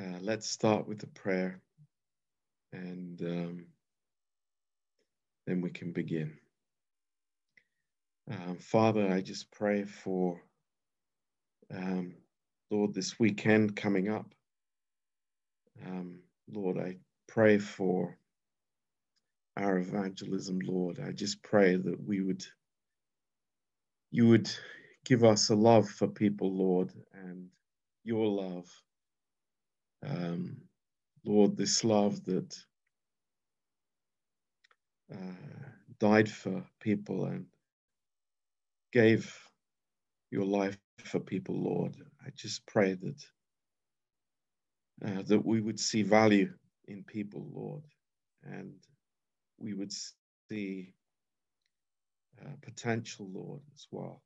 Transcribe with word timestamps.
Uh, 0.00 0.18
let's 0.22 0.50
start 0.50 0.88
with 0.88 0.98
the 0.98 1.06
prayer 1.08 1.60
and 2.72 3.22
um, 3.22 3.66
then 5.46 5.60
we 5.62 5.70
can 5.70 5.92
begin. 5.92 6.36
Um, 8.30 8.58
Father, 8.58 9.08
I 9.10 9.20
just 9.22 9.50
pray 9.52 9.84
for, 9.84 10.40
um, 11.74 12.14
Lord, 12.70 12.94
this 12.94 13.18
weekend 13.18 13.76
coming 13.76 14.08
up. 14.10 14.34
Um, 15.86 16.20
Lord, 16.52 16.78
I 16.78 16.96
pray 17.28 17.58
for 17.58 18.18
our 19.56 19.78
evangelism, 19.78 20.60
Lord. 20.64 21.00
I 21.00 21.12
just 21.12 21.42
pray 21.42 21.76
that 21.76 22.06
we 22.06 22.20
would, 22.20 22.44
you 24.10 24.28
would 24.28 24.50
give 25.04 25.24
us 25.24 25.50
a 25.50 25.56
love 25.56 25.88
for 25.88 26.08
people, 26.08 26.52
Lord, 26.52 26.92
and 27.14 27.48
your 28.04 28.26
love. 28.28 28.68
Um, 30.06 30.58
Lord, 31.24 31.56
this 31.56 31.84
love 31.84 32.24
that 32.26 32.56
uh, 35.12 35.68
died 36.00 36.30
for 36.30 36.64
people 36.80 37.26
and 37.26 37.46
gave 38.92 39.36
your 40.30 40.44
life 40.44 40.78
for 41.04 41.20
people, 41.20 41.56
Lord. 41.56 41.96
I 42.26 42.30
just 42.36 42.66
pray 42.66 42.94
that 42.94 43.24
uh, 45.06 45.22
that 45.24 45.44
we 45.44 45.60
would 45.60 45.80
see 45.80 46.02
value 46.02 46.52
in 46.88 47.04
people, 47.04 47.46
Lord, 47.54 47.84
and 48.44 48.74
we 49.58 49.74
would 49.74 49.92
see 50.50 50.94
uh, 52.42 52.50
potential, 52.62 53.28
Lord, 53.32 53.62
as 53.74 53.86
well. 53.92 54.22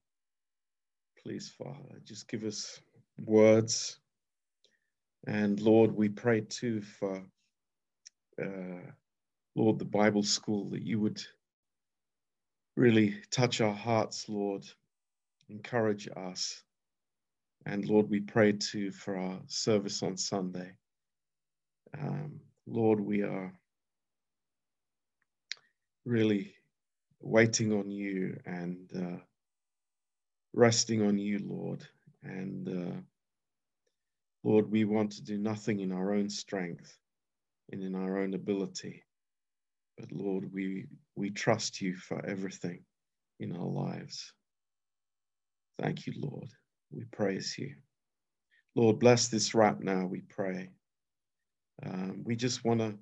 Please, 1.22 1.50
Father, 1.58 2.00
just 2.04 2.28
give 2.28 2.44
us 2.44 2.80
words. 3.26 3.99
And 5.26 5.60
Lord, 5.60 5.92
we 5.92 6.08
pray 6.08 6.40
too 6.42 6.80
for, 6.80 7.22
uh, 8.42 8.90
Lord, 9.54 9.78
the 9.78 9.84
Bible 9.84 10.22
school 10.22 10.70
that 10.70 10.82
you 10.82 11.00
would 11.00 11.22
really 12.76 13.16
touch 13.30 13.60
our 13.60 13.74
hearts, 13.74 14.28
Lord, 14.28 14.64
encourage 15.48 16.08
us. 16.16 16.62
And 17.66 17.86
Lord, 17.86 18.08
we 18.08 18.20
pray 18.20 18.52
too 18.52 18.90
for 18.90 19.16
our 19.16 19.40
service 19.46 20.02
on 20.02 20.16
Sunday. 20.16 20.72
Um, 21.98 22.40
Lord, 22.66 23.00
we 23.00 23.22
are 23.22 23.52
really 26.04 26.54
waiting 27.20 27.72
on 27.72 27.90
you 27.90 28.38
and 28.46 28.90
uh, 28.96 29.20
resting 30.54 31.02
on 31.02 31.18
you, 31.18 31.40
Lord. 31.44 31.86
And 32.22 32.68
uh, 32.68 33.00
Lord, 34.42 34.70
we 34.70 34.84
want 34.84 35.12
to 35.12 35.22
do 35.22 35.38
nothing 35.38 35.80
in 35.80 35.92
our 35.92 36.14
own 36.14 36.30
strength 36.30 36.96
and 37.70 37.82
in 37.82 37.94
our 37.94 38.18
own 38.18 38.34
ability. 38.34 39.04
But 39.98 40.12
Lord, 40.12 40.52
we, 40.52 40.86
we 41.14 41.30
trust 41.30 41.80
you 41.80 41.96
for 41.96 42.24
everything 42.24 42.84
in 43.38 43.54
our 43.56 43.66
lives. 43.66 44.32
Thank 45.78 46.06
you, 46.06 46.14
Lord. 46.16 46.48
We 46.90 47.04
praise 47.04 47.56
you. 47.58 47.74
Lord, 48.74 48.98
bless 48.98 49.28
this 49.28 49.54
wrap 49.54 49.80
now, 49.80 50.06
we 50.06 50.22
pray. 50.22 50.70
Um, 51.84 52.22
we 52.24 52.36
just 52.36 52.64
want 52.64 52.80
to 52.80 52.94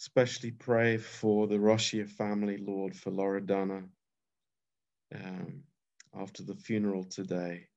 especially 0.00 0.50
pray 0.50 0.96
for 0.96 1.46
the 1.46 1.56
Roshia 1.56 2.08
family, 2.08 2.56
Lord, 2.58 2.96
for 2.96 3.10
Loredana 3.10 3.84
um, 5.14 5.62
after 6.18 6.42
the 6.42 6.56
funeral 6.56 7.04
today. 7.04 7.68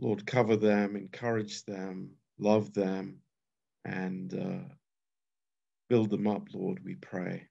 Lord, 0.00 0.26
cover 0.26 0.56
them, 0.56 0.96
encourage 0.96 1.64
them, 1.64 2.12
love 2.38 2.74
them, 2.74 3.20
and 3.84 4.34
uh, 4.34 4.74
build 5.88 6.10
them 6.10 6.26
up, 6.26 6.48
Lord, 6.54 6.80
we 6.84 6.96
pray. 6.96 7.48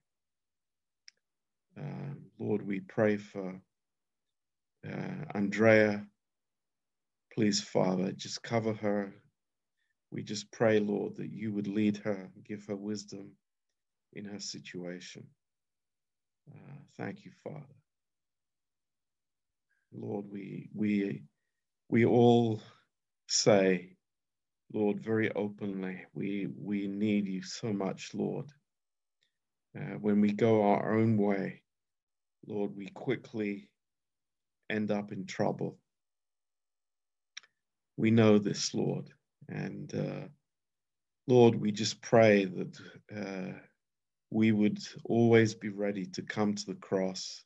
Uh, 1.80 2.16
Lord, 2.40 2.66
we 2.66 2.82
pray 2.82 3.18
for 3.18 3.62
uh, 4.88 5.26
Andrea. 5.36 6.06
Please, 7.34 7.62
Father, 7.62 8.12
just 8.14 8.44
cover 8.44 8.74
her. 8.74 9.14
We 10.12 10.24
just 10.24 10.52
pray, 10.52 10.80
Lord, 10.80 11.18
that 11.18 11.32
you 11.32 11.54
would 11.54 11.68
lead 11.68 11.98
her, 11.98 12.30
give 12.48 12.66
her 12.68 12.76
wisdom 12.76 13.34
in 14.14 14.26
her 14.26 14.40
situation. 14.40 15.26
Uh, 16.52 16.76
thank 16.98 17.26
you, 17.26 17.32
Father. 17.44 17.66
Lord, 19.94 20.26
we 20.32 20.70
we 20.76 21.24
we 21.90 22.06
all 22.06 22.62
say, 23.28 23.96
Lord, 24.74 25.00
very 25.00 25.32
openly, 25.32 26.04
we 26.14 26.48
we 26.58 26.88
need 26.88 27.28
you 27.28 27.44
so 27.44 27.72
much, 27.72 28.14
Lord. 28.14 28.48
Uh, 29.78 29.98
when 30.00 30.22
we 30.22 30.32
go 30.32 30.64
our 30.64 30.98
own 30.98 31.18
way, 31.18 31.62
Lord, 32.48 32.76
we 32.76 32.88
quickly 32.88 33.70
end 34.70 34.92
up 34.92 35.12
in 35.12 35.26
trouble. 35.26 35.78
We 37.98 38.12
know 38.12 38.40
this, 38.40 38.74
Lord, 38.74 39.10
and 39.48 39.94
uh, 39.94 40.28
Lord, 41.28 41.56
we 41.56 41.72
just 41.72 42.02
pray 42.02 42.46
that 42.46 42.80
uh, 43.16 43.58
we 44.30 44.52
would 44.52 44.80
always 45.06 45.56
be 45.56 45.70
ready 45.70 46.06
to 46.06 46.22
come 46.22 46.56
to 46.56 46.66
the 46.66 46.76
cross 46.76 47.44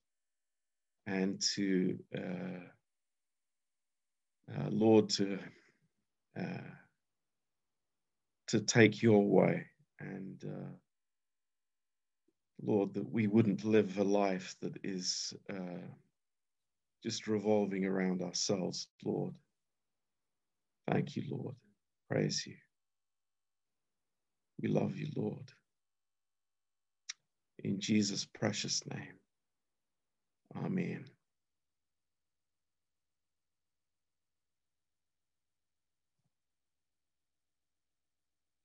and 1.05 1.41
to, 1.55 1.99
uh, 4.57 4.69
Lord, 4.69 5.09
to 5.11 5.39
uh, 6.39 6.71
to 8.47 8.61
take 8.61 9.01
your 9.03 9.23
way, 9.25 9.67
and 9.99 10.43
uh, 10.45 10.69
Lord, 12.61 12.93
that 12.95 13.11
we 13.11 13.27
wouldn't 13.27 13.65
live 13.65 13.97
a 13.97 14.03
life 14.05 14.55
that 14.61 14.77
is 14.83 15.33
uh, 15.51 15.87
just 17.03 17.27
revolving 17.27 17.85
around 17.85 18.21
ourselves, 18.21 18.87
Lord. 19.05 19.35
Thank 20.91 21.15
you, 21.15 21.23
Lord. 21.29 21.55
Praise 22.09 22.45
you. 22.47 22.55
We 24.61 24.69
love 24.69 24.97
you, 24.97 25.07
Lord. 25.15 25.51
In 27.63 27.79
Jesus' 27.79 28.25
precious 28.25 28.83
name. 28.87 29.15
Amen. 30.57 31.05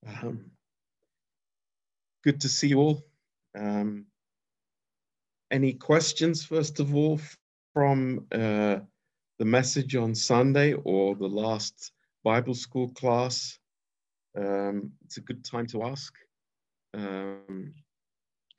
Um, 0.06 0.50
good 2.22 2.40
to 2.42 2.48
see 2.48 2.68
you 2.68 2.78
all. 2.78 3.04
Um, 3.56 4.06
any 5.50 5.74
questions, 5.74 6.44
first 6.44 6.80
of 6.80 6.94
all, 6.94 7.20
from 7.72 8.26
uh, 8.32 8.78
the 9.38 9.44
message 9.44 9.96
on 9.96 10.14
Sunday 10.14 10.74
or 10.74 11.14
the 11.14 11.28
last 11.28 11.92
Bible 12.22 12.54
school 12.54 12.88
class? 12.88 13.58
Um, 14.36 14.92
it's 15.04 15.16
a 15.16 15.20
good 15.20 15.44
time 15.44 15.66
to 15.68 15.84
ask. 15.84 16.12
Um, 16.92 17.74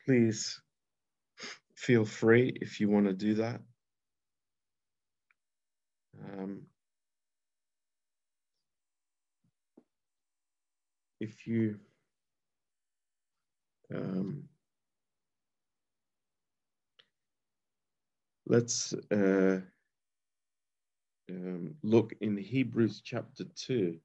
please 0.06 0.62
feel 1.75 2.06
free 2.06 2.53
if 2.62 2.79
you 2.79 2.89
want 2.89 3.07
to 3.07 3.13
do 3.13 3.35
that. 3.35 3.62
Um, 6.23 6.62
if 11.20 11.48
you 11.48 11.80
um, 13.94 14.44
let's 18.48 18.94
uh, 19.12 19.59
um, 21.30 21.75
look 21.84 22.14
in 22.22 22.38
Hebrews 22.38 23.02
chapter 23.04 23.46
2. 23.56 23.98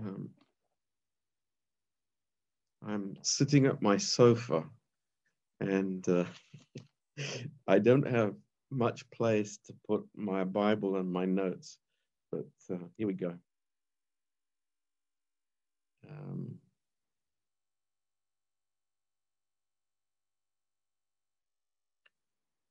Um, 0.00 0.30
I'm 2.86 3.16
sitting 3.22 3.66
at 3.66 3.82
my 3.82 3.96
sofa 3.96 4.64
and 5.60 6.06
uh, 6.08 6.24
I 7.68 7.78
don't 7.78 8.06
have 8.06 8.34
much 8.70 9.08
place 9.10 9.58
to 9.66 9.74
put 9.86 10.04
my 10.16 10.44
Bible 10.44 10.96
and 10.96 11.12
my 11.12 11.26
notes, 11.26 11.78
but 12.30 12.46
uh, 12.70 12.78
here 12.96 13.06
we 13.06 13.14
go. 13.14 13.34
Um, 16.10 16.58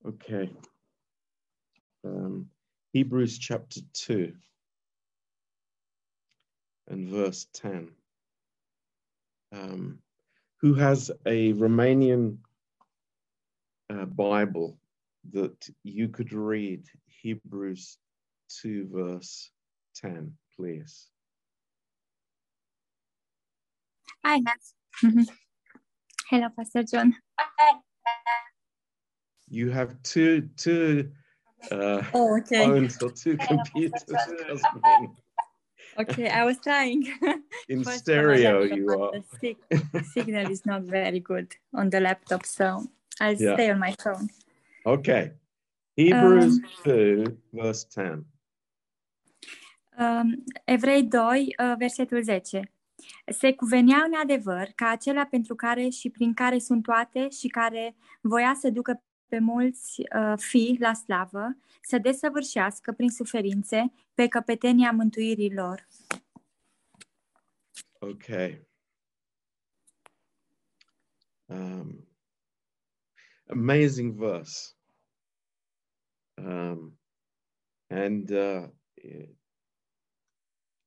okay. 0.08 0.52
Um, 2.06 2.48
Hebrews 2.94 3.38
chapter 3.38 3.82
2 3.94 4.34
and 6.90 7.10
verse 7.10 7.48
10 7.54 7.90
um, 9.54 10.00
who 10.62 10.74
has 10.74 11.12
a 11.26 11.54
Romanian 11.54 12.38
uh, 13.90 14.06
Bible 14.06 14.78
that 15.34 15.70
you 15.84 16.08
could 16.10 16.34
read 16.34 16.86
Hebrews 17.08 17.98
2, 18.62 18.90
verse 18.92 19.52
10, 19.96 20.34
please. 20.56 21.08
I 24.24 24.42
have. 24.46 25.28
Hello, 26.30 26.48
Pastor 26.56 26.84
John. 26.84 27.16
You 29.50 29.70
have 29.72 30.02
two 30.04 30.50
two 30.58 31.12
uh, 31.72 32.02
Oh, 32.14 32.38
okay. 32.38 32.60
phones 32.66 33.02
or 33.02 33.12
two 33.12 33.38
computers, 33.38 34.04
Okay, 36.00 36.30
I 36.30 36.46
was 36.46 36.58
trying. 36.64 37.06
In 37.68 37.84
First, 37.84 38.00
stereo, 38.00 38.62
on 38.64 38.78
you 38.78 38.90
are. 38.92 39.12
but 39.12 39.24
The 39.42 39.56
sig- 39.56 40.04
signal 40.14 40.50
is 40.50 40.66
not 40.66 40.84
very 40.84 41.20
good 41.20 41.54
on 41.74 41.90
the 41.90 42.00
laptop, 42.00 42.46
so 42.46 42.88
I'll 43.20 43.36
Yeah. 43.36 43.56
stay 43.56 43.70
on 43.72 43.80
my 43.80 43.94
phone. 44.04 44.30
Okay. 44.86 45.32
Hebrews 45.98 46.60
Um, 46.60 46.64
2, 46.84 47.38
verse 47.54 47.84
10. 47.86 48.26
Um, 49.98 50.46
Evrei 50.68 51.02
2, 51.12 51.52
uh, 51.60 51.76
versetul 51.76 52.24
10. 52.26 52.68
Se 53.26 53.54
cuvenea 53.54 54.04
în 54.04 54.14
adevăr 54.22 54.72
ca 54.76 54.88
acela 54.88 55.26
pentru 55.26 55.56
care 55.56 55.90
și 55.90 56.10
prin 56.10 56.34
care 56.34 56.60
sunt 56.60 56.84
toate 56.84 57.30
și 57.30 57.48
care 57.48 57.96
voia 58.22 58.54
să 58.60 58.70
ducă 58.70 59.04
pe 59.28 59.40
mulți 59.40 60.02
uh, 60.16 60.34
fii 60.38 60.78
la 60.80 60.94
slavă, 60.94 61.58
să 61.82 61.98
desăvârșească 61.98 62.92
prin 62.92 63.10
suferințe 63.10 63.94
pe 64.14 64.28
căpetenia 64.28 64.92
mântuirii 64.92 65.54
lor. 65.54 65.88
Okay. 68.00 68.68
Um, 71.46 72.08
amazing 73.50 74.14
verse. 74.14 74.76
Um, 76.38 77.00
and 77.90 78.32
uh, 78.32 78.68
eh, 78.94 79.30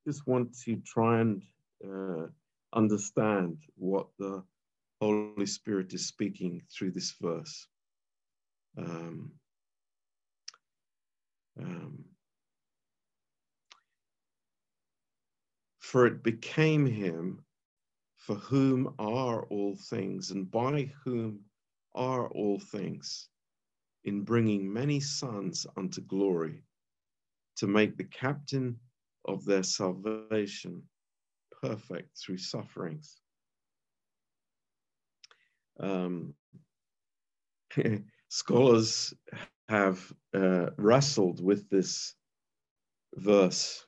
just 0.05 0.27
want 0.27 0.55
to 0.65 0.77
try 0.83 1.21
and 1.21 1.43
uh, 1.85 2.27
understand 2.73 3.59
what 3.77 4.07
the 4.19 4.43
Holy 5.01 5.47
Spirit 5.47 5.93
is 5.95 6.07
speaking 6.07 6.63
through 6.73 6.93
this 6.93 7.15
verse. 7.21 7.67
Um, 8.79 9.33
um, 11.61 12.05
for 15.79 16.07
it 16.07 16.23
became 16.23 16.87
him 16.87 17.45
for 18.17 18.37
whom 18.37 18.95
are 18.99 19.45
all 19.45 19.77
things 19.91 20.31
and 20.31 20.51
by 20.51 20.91
whom 21.05 21.41
are 21.95 22.29
all 22.29 22.59
things 22.59 23.29
in 24.05 24.23
bringing 24.23 24.73
many 24.73 24.99
sons 24.99 25.67
unto 25.77 26.01
glory 26.01 26.63
to 27.57 27.67
make 27.67 27.97
the 27.97 28.05
captain 28.05 28.79
of 29.27 29.45
their 29.45 29.63
salvation 29.63 30.83
perfect 31.69 32.19
through 32.19 32.39
sufferings 32.39 33.21
um, 35.81 36.35
scholars 38.29 39.15
have 39.69 40.13
uh, 40.37 40.67
wrestled 40.77 41.43
with 41.43 41.69
this 41.71 42.15
verse 43.17 43.87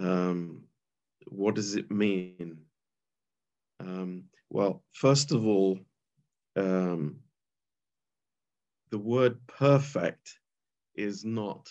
um, 0.00 0.62
what 1.28 1.54
does 1.54 1.74
it 1.74 1.90
mean? 1.90 2.58
Um, 3.80 4.24
well, 4.48 4.82
first 4.92 5.32
of 5.32 5.46
all, 5.46 5.78
um, 6.56 7.16
the 8.90 8.98
word 8.98 9.38
perfect 9.46 10.38
is 10.94 11.24
not 11.24 11.68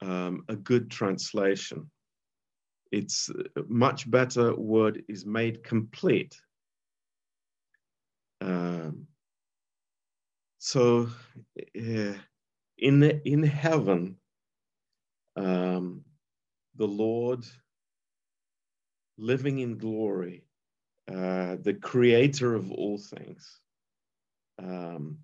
um, 0.00 0.44
a 0.48 0.56
good 0.56 0.90
translation. 0.90 1.90
It's 2.90 3.30
a 3.56 3.62
much 3.68 4.10
better 4.10 4.54
word 4.54 5.04
is 5.08 5.26
made 5.26 5.62
complete. 5.64 6.40
Um, 8.40 9.06
so, 10.58 11.08
uh, 11.58 12.14
in 12.78 13.02
in 13.24 13.42
heaven, 13.42 14.16
um, 15.36 16.04
the 16.76 16.86
Lord 16.86 17.44
living 19.18 19.58
in 19.58 19.78
glory, 19.78 20.44
uh, 21.08 21.56
the 21.62 21.74
creator 21.74 22.54
of 22.54 22.70
all 22.72 22.98
things, 22.98 23.60
um, 24.58 25.18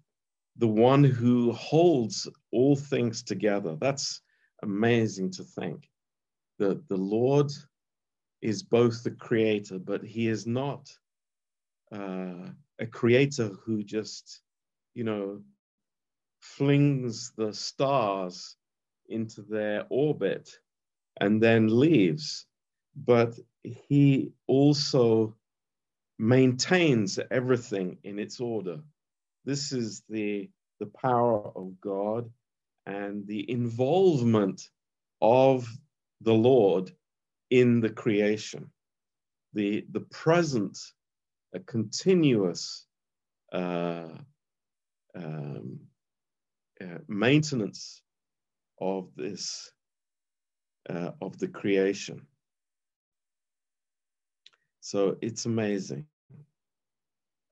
the 0.56 0.68
one 0.68 1.04
who 1.04 1.52
holds 1.52 2.28
all 2.52 2.76
things 2.76 3.22
together. 3.22 3.76
That's 3.80 4.20
amazing 4.62 5.32
to 5.32 5.44
think. 5.44 5.88
The, 6.58 6.82
the 6.88 6.96
Lord 6.96 7.50
is 8.42 8.62
both 8.62 9.02
the 9.02 9.10
creator, 9.10 9.78
but 9.78 10.02
he 10.04 10.28
is 10.28 10.46
not 10.46 10.90
uh, 11.92 12.50
a 12.78 12.86
creator 12.86 13.48
who 13.64 13.82
just, 13.82 14.42
you 14.94 15.04
know, 15.04 15.42
flings 16.40 17.32
the 17.36 17.52
stars 17.52 18.56
into 19.08 19.42
their 19.42 19.84
orbit 19.88 20.50
and 21.20 21.42
then 21.42 21.78
leaves. 21.78 22.46
But 22.96 23.38
he 23.62 24.32
also 24.46 25.34
maintains 26.18 27.18
everything 27.30 27.98
in 28.04 28.18
its 28.18 28.40
order. 28.40 28.80
This 29.44 29.72
is 29.72 30.02
the, 30.08 30.48
the 30.80 30.86
power 30.86 31.50
of 31.56 31.80
God 31.80 32.30
and 32.86 33.26
the 33.26 33.50
involvement 33.50 34.68
of 35.20 35.66
the 36.24 36.34
Lord 36.34 36.90
in 37.50 37.80
the 37.80 37.90
creation, 37.90 38.70
the, 39.52 39.86
the 39.92 40.00
present, 40.00 40.78
a 41.54 41.60
continuous 41.60 42.86
uh, 43.52 44.08
um, 45.14 45.80
uh, 46.80 46.98
maintenance 47.06 48.02
of 48.80 49.08
this, 49.16 49.70
uh, 50.90 51.12
of 51.22 51.38
the 51.38 51.48
creation. 51.48 52.26
So 54.80 55.16
it's 55.22 55.46
amazing. 55.46 56.06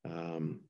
Um, 0.04 0.60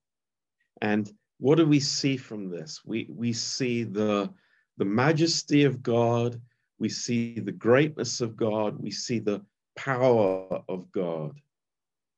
and 0.81 1.11
what 1.39 1.57
do 1.57 1.67
we 1.67 1.81
see 1.81 2.17
from 2.17 2.51
this? 2.51 2.83
We, 2.85 3.09
we 3.11 3.33
see 3.33 3.85
the, 3.85 4.31
the 4.77 4.85
majesty 4.85 5.65
of 5.65 5.83
God, 5.83 6.41
we 6.83 6.89
see 6.89 7.39
the 7.39 7.53
greatness 7.53 8.21
of 8.21 8.37
God, 8.37 8.77
we 8.79 8.91
see 8.91 9.21
the 9.21 9.41
power 9.77 10.63
of 10.69 10.91
God. 10.93 11.41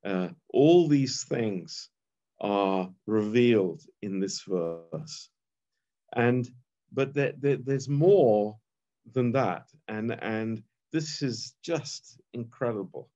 Uh, 0.03 0.29
all 0.49 0.87
these 0.87 1.23
things 1.23 1.89
are 2.41 2.89
revealed 3.05 3.81
in 4.01 4.19
this 4.19 4.41
verse. 4.41 5.29
And 6.15 6.49
but 6.91 7.13
there, 7.13 7.33
there, 7.39 7.57
there's 7.57 7.89
more 7.89 8.57
than 9.13 9.31
that. 9.33 9.67
And, 9.87 10.11
and 10.21 10.63
this 10.91 11.21
is 11.21 11.55
just 11.61 12.19
incredible 12.33 13.09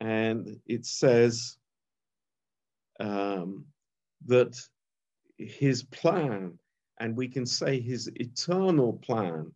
and 0.00 0.60
it 0.66 0.84
says 0.84 1.56
um, 3.00 3.64
that 4.26 4.56
his 5.38 5.82
plan, 5.84 6.58
and 7.00 7.16
we 7.16 7.28
can 7.28 7.46
say 7.46 7.80
his 7.80 8.10
eternal 8.16 8.94
plan 8.94 9.52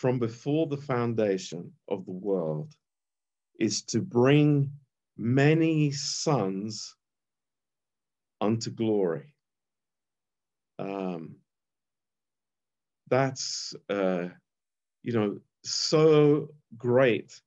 from 0.00 0.18
before 0.18 0.66
the 0.66 0.78
foundation 0.78 1.70
of 1.86 2.06
the 2.06 2.18
world, 2.28 2.74
is 3.58 3.82
to 3.82 4.00
bring 4.00 4.72
many 5.18 5.90
sons 5.90 6.96
unto 8.40 8.70
glory. 8.70 9.34
Um, 10.78 11.36
that's, 13.10 13.74
uh, 13.90 14.28
you 15.02 15.12
know, 15.12 15.38
so 15.64 16.48
great 16.78 17.38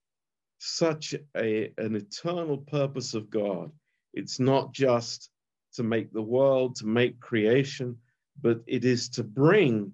such 0.60 1.16
a, 1.36 1.72
an 1.80 1.96
eternal 1.96 2.60
purpose 2.60 3.16
of 3.16 3.32
God. 3.32 3.72
It's 4.14 4.40
not 4.40 4.74
just 4.74 5.32
to 5.74 5.82
make 5.82 6.14
the 6.14 6.22
world, 6.22 6.76
to 6.76 6.86
make 6.86 7.20
creation, 7.20 7.98
but 8.40 8.60
it 8.68 8.86
is 8.86 9.10
to 9.10 9.24
bring 9.24 9.94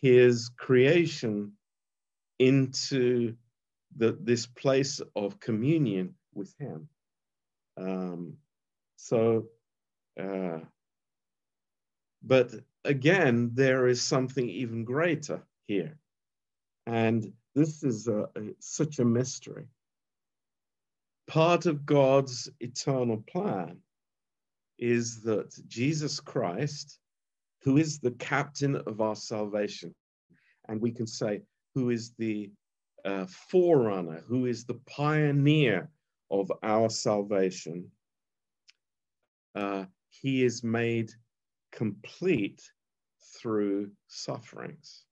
his 0.00 0.48
creation 0.56 1.52
into 2.48 3.34
the, 3.96 4.16
this 4.20 4.46
place 4.46 5.00
of 5.14 5.40
communion 5.40 6.14
with 6.34 6.54
him. 6.58 6.88
Um, 7.76 8.34
so, 8.96 9.46
uh, 10.20 10.60
but 12.22 12.52
again, 12.84 13.50
there 13.54 13.86
is 13.88 14.00
something 14.02 14.48
even 14.48 14.84
greater 14.84 15.42
here. 15.66 15.98
And 16.86 17.32
this 17.54 17.82
is 17.82 18.08
a, 18.08 18.28
a, 18.36 18.54
such 18.60 18.98
a 18.98 19.04
mystery 19.04 19.66
part 21.26 21.66
of 21.66 21.86
God's 21.86 22.50
eternal 22.60 23.22
plan 23.26 23.78
is 24.78 25.22
that 25.22 25.54
Jesus 25.68 26.20
Christ, 26.20 26.98
who 27.62 27.76
is 27.76 27.98
the 27.98 28.10
captain 28.12 28.76
of 28.76 29.00
our 29.00 29.16
salvation, 29.16 29.94
and 30.68 30.80
we 30.80 30.90
can 30.92 31.06
say, 31.06 31.42
who 31.74 31.90
is 31.90 32.12
the 32.18 32.50
uh, 33.04 33.26
forerunner, 33.26 34.22
who 34.26 34.46
is 34.46 34.64
the 34.64 34.80
pioneer 34.86 35.90
of 36.30 36.50
our 36.62 36.88
salvation, 36.88 37.90
uh, 39.54 39.84
he 40.08 40.44
is 40.44 40.62
made 40.62 41.10
complete 41.72 42.62
through 43.36 43.90
sufferings. 44.08 45.04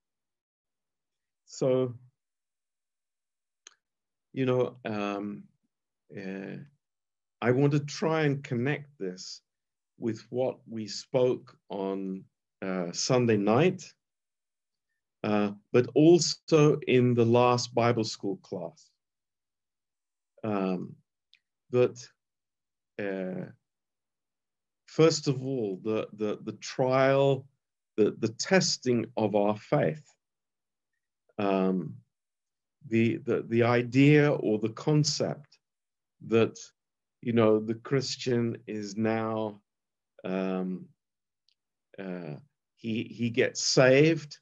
So, 1.45 1.95
you 4.33 4.45
know, 4.45 4.77
um, 4.85 5.43
uh, 6.15 6.57
I 7.41 7.51
want 7.51 7.73
to 7.73 7.79
try 7.79 8.21
and 8.23 8.43
connect 8.43 8.87
this 8.99 9.41
with 9.99 10.21
what 10.29 10.57
we 10.67 10.87
spoke 10.87 11.55
on 11.69 12.23
uh, 12.61 12.91
Sunday 12.91 13.37
night, 13.37 13.83
uh, 15.23 15.51
but 15.71 15.87
also 15.93 16.79
in 16.87 17.13
the 17.13 17.25
last 17.25 17.73
Bible 17.75 18.03
school 18.03 18.37
class. 18.37 18.89
Um, 20.43 20.95
that 21.69 22.03
uh, 22.99 23.51
first 24.87 25.27
of 25.27 25.45
all, 25.45 25.79
the, 25.83 26.07
the, 26.13 26.39
the 26.43 26.53
trial, 26.53 27.45
the, 27.97 28.15
the 28.19 28.29
testing 28.29 29.05
of 29.15 29.35
our 29.35 29.55
faith, 29.55 30.03
um, 31.37 31.93
the, 32.87 33.17
the, 33.17 33.45
the 33.47 33.63
idea 33.63 34.31
or 34.31 34.57
the 34.59 34.69
concept 34.69 35.59
that, 36.27 36.57
you 37.21 37.33
know, 37.33 37.59
the 37.59 37.75
Christian 37.75 38.57
is 38.67 38.97
now, 38.97 39.61
um, 40.25 40.87
uh, 41.99 42.35
he, 42.75 43.03
he 43.03 43.29
gets 43.29 43.63
saved 43.63 44.39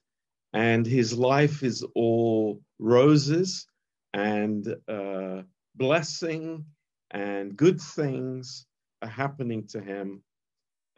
and 0.52 0.86
his 0.86 1.16
life 1.16 1.62
is 1.62 1.84
all 1.94 2.60
roses 2.78 3.66
and 4.12 4.74
uh, 4.88 5.42
blessing 5.76 6.64
and 7.10 7.56
good 7.56 7.80
things 7.80 8.66
are 9.02 9.08
happening 9.08 9.66
to 9.68 9.80
him, 9.80 10.22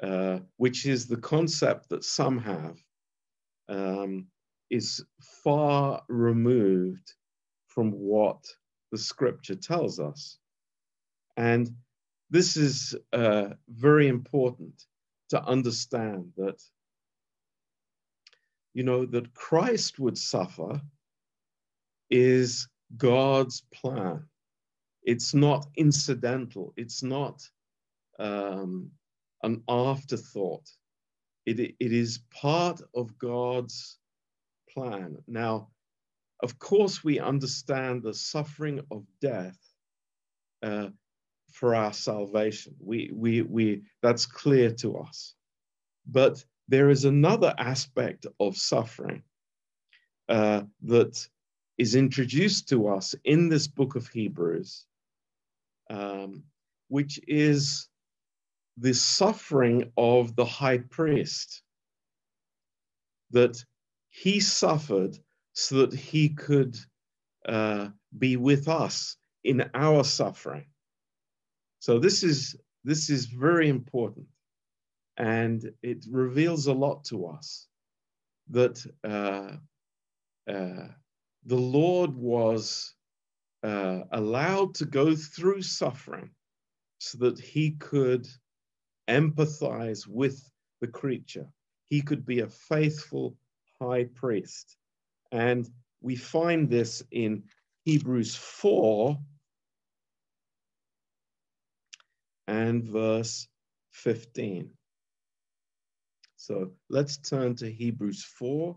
uh, 0.02 0.38
which 0.56 0.86
is 0.86 1.06
the 1.06 1.16
concept 1.16 1.88
that 1.90 2.04
some 2.04 2.38
have, 2.38 2.78
um, 3.68 4.26
is 4.70 5.04
far 5.44 6.02
removed 6.08 7.12
from 7.68 7.92
what 7.92 8.42
the 8.90 8.98
scripture 8.98 9.54
tells 9.54 10.00
us. 10.00 10.38
And 11.36 11.70
this 12.30 12.56
is 12.56 12.94
uh, 13.12 13.50
very 13.68 14.08
important 14.08 14.82
to 15.30 15.42
understand 15.42 16.32
that, 16.36 16.60
you 18.74 18.82
know, 18.82 19.04
that 19.06 19.34
Christ 19.34 19.98
would 19.98 20.16
suffer 20.16 20.80
is 22.10 22.68
God's 22.96 23.62
plan. 23.74 24.24
It's 25.02 25.34
not 25.34 25.66
incidental. 25.76 26.72
It's 26.76 27.02
not 27.02 27.42
um, 28.18 28.90
an 29.42 29.62
afterthought. 29.68 30.68
It, 31.44 31.58
it 31.58 31.92
is 31.92 32.20
part 32.30 32.80
of 32.94 33.18
God's 33.18 33.98
plan. 34.70 35.18
Now, 35.26 35.68
of 36.42 36.58
course, 36.58 37.04
we 37.04 37.18
understand 37.20 38.02
the 38.02 38.14
suffering 38.14 38.80
of 38.90 39.04
death 39.20 39.58
uh, 40.62 40.88
for 41.52 41.74
our 41.74 41.92
salvation. 41.92 42.74
We, 42.80 43.10
we, 43.12 43.42
we, 43.42 43.82
that's 44.02 44.26
clear 44.26 44.70
to 44.74 44.98
us. 44.98 45.34
But 46.06 46.44
there 46.72 46.90
is 46.90 47.04
another 47.04 47.54
aspect 47.58 48.26
of 48.40 48.56
suffering 48.56 49.22
uh, 50.28 50.62
that 50.82 51.14
is 51.78 51.94
introduced 51.94 52.68
to 52.70 52.88
us 52.88 53.14
in 53.24 53.48
this 53.48 53.66
book 53.68 53.94
of 53.94 54.08
Hebrews 54.08 54.86
um, 55.92 56.44
which 56.88 57.20
is 57.28 57.88
the 58.78 58.94
suffering 58.94 59.92
of 59.96 60.34
the 60.34 60.44
high 60.44 60.78
priest, 60.78 61.62
that 63.30 63.62
he 64.08 64.40
suffered 64.40 65.18
so 65.52 65.86
that 65.86 65.94
he 65.94 66.30
could 66.30 66.76
uh, 67.46 67.88
be 68.18 68.36
with 68.36 68.68
us 68.68 69.16
in 69.44 69.70
our 69.74 70.04
suffering. 70.04 70.66
So 71.80 71.98
this 71.98 72.22
is 72.22 72.56
this 72.84 73.10
is 73.10 73.26
very 73.26 73.68
important, 73.68 74.26
and 75.16 75.70
it 75.82 76.04
reveals 76.10 76.66
a 76.66 76.72
lot 76.72 77.04
to 77.04 77.26
us 77.26 77.66
that 78.50 78.84
uh, 79.04 79.56
uh, 80.50 80.88
the 81.46 81.56
Lord 81.56 82.14
was 82.14 82.94
uh, 83.62 84.00
allowed 84.12 84.74
to 84.76 84.84
go 84.84 85.14
through 85.14 85.62
suffering 85.62 86.30
so 86.98 87.18
that 87.18 87.38
he 87.38 87.72
could 87.72 88.26
empathize 89.08 90.06
with 90.06 90.50
the 90.80 90.86
creature. 90.86 91.46
He 91.86 92.00
could 92.00 92.24
be 92.24 92.40
a 92.40 92.48
faithful 92.48 93.36
high 93.80 94.04
priest. 94.14 94.76
And 95.30 95.68
we 96.00 96.16
find 96.16 96.68
this 96.68 97.02
in 97.10 97.44
Hebrews 97.84 98.34
4 98.36 99.18
and 102.48 102.84
verse 102.84 103.48
15. 103.92 104.70
So 106.42 106.72
let's 106.90 107.18
turn 107.18 107.54
to 107.56 107.70
Hebrews 107.70 108.24
4 108.36 108.76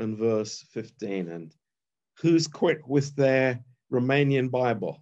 and 0.00 0.18
verse 0.18 0.66
15. 0.72 1.28
And 1.28 1.54
who's 2.20 2.46
quick 2.46 2.86
with 2.86 3.16
their 3.16 3.64
Romanian 3.90 4.50
Bible. 4.50 4.98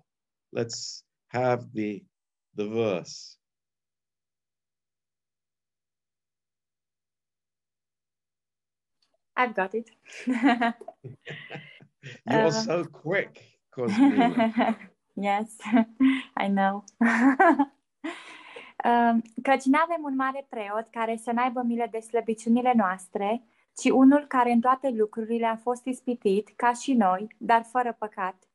Let's 0.53 1.03
have 1.31 1.73
the, 1.73 2.05
the 2.55 2.69
verse. 2.69 3.37
I've 9.37 9.57
got 9.57 9.75
it. 9.75 9.91
You're 10.27 10.75
uh, 12.29 12.51
so 12.53 12.85
quick, 12.85 13.43
Yes, 15.17 15.59
I 16.37 16.47
know. 16.47 16.85
Căci 19.43 19.65
nu 19.65 19.79
avem 19.83 20.03
un 20.03 20.15
mare 20.15 20.47
preot 20.49 20.89
care 20.91 21.17
să 21.17 21.31
n-aibă 21.33 21.63
milă 21.63 21.87
de 21.91 21.99
slăbiciunile 21.99 22.73
noastre, 22.77 23.43
ci 23.77 23.91
unul 23.91 24.27
care 24.27 24.51
în 24.51 24.61
toate 24.61 24.89
lucrurile 24.91 25.47
a 25.47 25.57
fost 25.57 25.85
ispitit, 25.85 26.53
ca 26.57 26.73
și 26.73 26.93
noi, 26.93 27.35
dar 27.39 27.63
fără 27.63 27.97
păcat. 27.99 28.49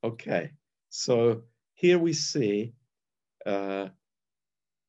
Okay, 0.00 0.54
so 0.88 1.42
here 1.72 1.96
we 1.96 2.12
see 2.12 2.74
uh, 3.46 3.90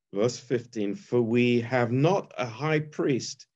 verse 0.10 0.38
15 0.40 0.96
For 0.96 1.20
we 1.20 1.62
have 1.62 1.92
not 1.92 2.32
a 2.38 2.46
high 2.46 2.90
priest 2.90 3.48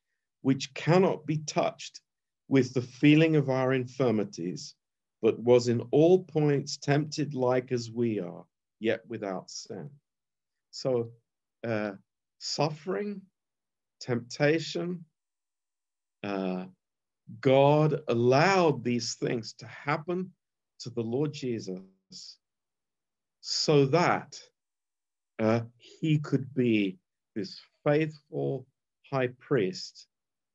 which 0.42 0.74
cannot 0.74 1.26
be 1.26 1.38
touched 1.38 2.02
with 2.48 2.74
the 2.74 2.82
feeling 2.82 3.36
of 3.36 3.50
our 3.50 3.74
infirmities, 3.74 4.76
but 5.22 5.38
was 5.40 5.68
in 5.68 5.82
all 5.92 6.24
points 6.24 6.78
tempted 6.78 7.34
like 7.34 7.72
as 7.72 7.92
we 7.92 8.20
are, 8.20 8.46
yet 8.80 9.02
without 9.08 9.50
sin. 9.50 9.90
So, 10.72 11.12
uh, 11.68 11.92
suffering, 12.40 13.22
temptation, 14.00 15.06
uh, 16.24 16.66
God 17.42 18.02
allowed 18.08 18.84
these 18.84 19.16
things 19.16 19.54
to 19.54 19.68
happen 19.68 20.32
to 20.80 20.90
the 20.90 21.02
Lord 21.02 21.34
Jesus 21.34 21.82
so 23.42 23.86
that 23.88 24.40
uh, 25.40 25.62
he 25.78 26.20
could 26.20 26.54
be 26.54 26.98
this 27.36 27.60
faithful 27.86 28.66
high 29.12 29.30
priest 29.40 30.08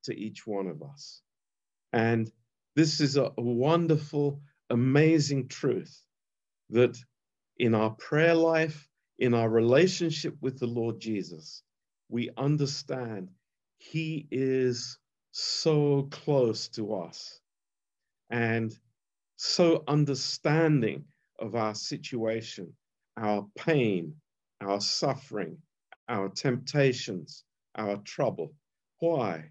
to 0.04 0.14
each 0.14 0.46
one 0.46 0.66
of 0.66 0.82
us. 0.82 1.22
And 1.92 2.30
this 2.76 3.00
is 3.00 3.16
a, 3.16 3.32
a 3.38 3.42
wonderful, 3.42 4.40
amazing 4.70 5.48
truth 5.48 6.02
that 6.70 6.96
in 7.58 7.74
our 7.74 7.90
prayer 7.90 8.34
life, 8.34 8.88
in 9.18 9.34
our 9.34 9.48
relationship 9.48 10.36
with 10.40 10.58
the 10.58 10.66
Lord 10.66 11.00
Jesus, 11.00 11.62
we 12.08 12.30
understand 12.36 13.28
he 13.76 14.26
is 14.30 14.98
so 15.30 16.08
close 16.10 16.68
to 16.68 16.94
us. 16.94 17.40
And 18.30 18.76
so 19.36 19.84
understanding 19.86 21.04
of 21.38 21.54
our 21.54 21.74
situation, 21.74 22.72
our 23.16 23.46
pain, 23.56 24.14
our 24.60 24.80
suffering, 24.80 25.58
our 26.08 26.28
temptations, 26.28 27.44
our 27.74 27.96
trouble. 27.98 28.54
Why? 28.98 29.50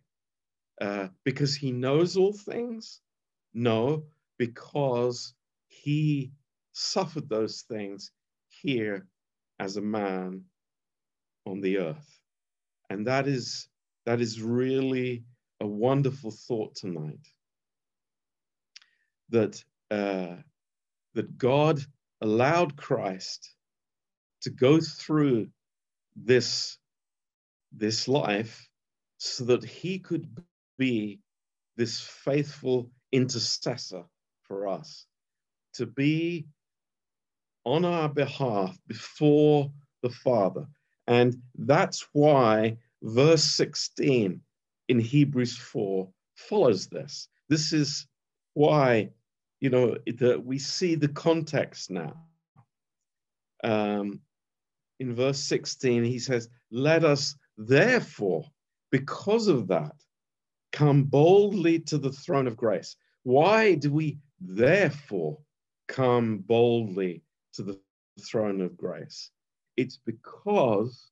Uh, 0.82 1.10
because 1.24 1.56
he 1.56 1.72
knows 1.72 2.18
all 2.18 2.34
things? 2.34 3.02
No, 3.54 4.06
because 4.38 5.34
he 5.68 6.32
suffered 6.74 7.30
those 7.30 7.64
things 7.70 8.12
here 8.50 9.08
as 9.60 9.78
a 9.78 9.82
man 9.82 10.44
on 11.46 11.62
the 11.62 11.78
earth. 11.80 12.20
And 12.90 13.08
that 13.08 13.28
is 13.28 13.70
that 14.06 14.20
is 14.20 14.42
really 14.42 15.24
a 15.62 15.68
wonderful 15.68 16.32
thought 16.32 16.76
tonight 16.76 17.26
that 19.30 19.64
uh, 19.92 20.36
that 21.14 21.38
God 21.38 21.80
allowed 22.22 22.76
Christ 22.76 23.56
to 24.42 24.50
go 24.50 24.80
through 24.80 25.48
this 26.16 26.78
this 27.72 28.08
life 28.08 28.68
so 29.18 29.46
that 29.46 29.64
he 29.64 30.00
could 30.00 30.28
be 30.78 31.20
this 31.78 32.00
faithful 32.00 32.92
intercessor 33.12 34.04
for 34.44 34.68
us 34.68 35.06
to 35.74 35.86
be 35.86 36.48
on 37.66 37.86
our 37.86 38.10
behalf 38.10 38.78
before 38.88 39.72
the 40.02 40.10
Father. 40.10 40.66
And 41.08 41.36
that's 41.58 42.08
why 42.14 42.78
verse 43.02 43.44
16 43.44 44.42
in 44.90 45.00
Hebrews 45.00 45.58
4 45.58 46.10
follows 46.36 46.88
this. 46.88 47.28
This 47.50 47.74
is 47.74 48.08
why, 48.54 49.10
you 49.60 49.70
know, 49.70 49.98
that 50.20 50.44
we 50.44 50.60
see 50.60 50.96
the 50.96 51.10
context 51.10 51.90
now. 51.90 52.16
Um, 53.64 54.20
in 55.00 55.16
verse 55.16 55.40
16, 55.40 56.04
he 56.04 56.20
says, 56.20 56.50
Let 56.72 57.04
us 57.04 57.36
therefore, 57.58 58.46
because 58.92 59.48
of 59.48 59.68
that, 59.68 59.96
come 60.72 61.04
boldly 61.04 61.80
to 61.80 61.98
the 61.98 62.12
throne 62.12 62.48
of 62.48 62.58
grace. 62.58 62.96
Why 63.24 63.76
do 63.76 63.92
we 63.92 64.20
therefore 64.40 65.40
come 65.88 66.40
boldly 66.40 67.24
to 67.54 67.64
the 67.64 67.80
throne 68.22 68.62
of 68.62 68.78
grace? 68.78 69.32
It's 69.78 69.98
because 69.98 71.12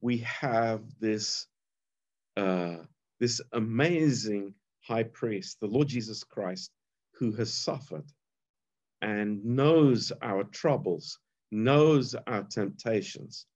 we 0.00 0.18
have 0.18 0.82
this 1.00 1.46
uh, 2.36 2.78
this 3.20 3.40
amazing 3.52 4.54
high 4.80 5.04
priest, 5.04 5.58
the 5.60 5.66
Lord 5.66 5.88
Jesus 5.88 6.24
Christ, 6.24 6.70
who 7.14 7.32
has 7.32 7.52
suffered 7.52 8.06
and 9.00 9.44
knows 9.44 10.12
our 10.22 10.44
troubles, 10.44 11.18
knows 11.50 12.14
our 12.26 12.42
temptations. 12.44 13.46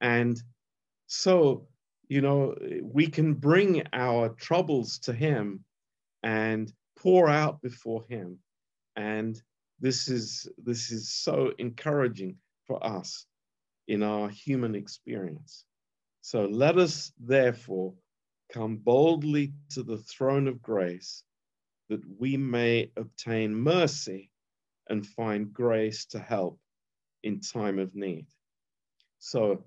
And 0.00 0.40
so, 1.06 1.66
you 2.08 2.20
know, 2.20 2.54
we 2.82 3.06
can 3.06 3.34
bring 3.34 3.82
our 3.92 4.28
troubles 4.30 4.98
to 5.00 5.12
him 5.12 5.64
and 6.22 6.72
pour 6.96 7.28
out 7.28 7.60
before 7.62 8.04
him. 8.08 8.38
And 8.96 9.40
this 9.80 10.08
is 10.08 10.48
this 10.58 10.90
is 10.90 11.08
so 11.08 11.52
encouraging 11.58 12.36
for 12.66 12.84
us 12.84 13.26
in 13.86 14.02
our 14.02 14.28
human 14.28 14.74
experience. 14.74 15.64
So 16.20 16.44
let 16.46 16.78
us 16.78 17.12
therefore 17.18 17.94
come 18.52 18.76
boldly 18.76 19.52
to 19.70 19.82
the 19.82 19.98
throne 19.98 20.48
of 20.48 20.60
grace 20.60 21.22
that 21.88 22.00
we 22.18 22.36
may 22.36 22.90
obtain 22.96 23.54
mercy 23.54 24.30
and 24.88 25.06
find 25.06 25.52
grace 25.52 26.06
to 26.06 26.18
help 26.18 26.58
in 27.22 27.40
time 27.40 27.78
of 27.78 27.94
need. 27.94 28.26
So, 29.18 29.64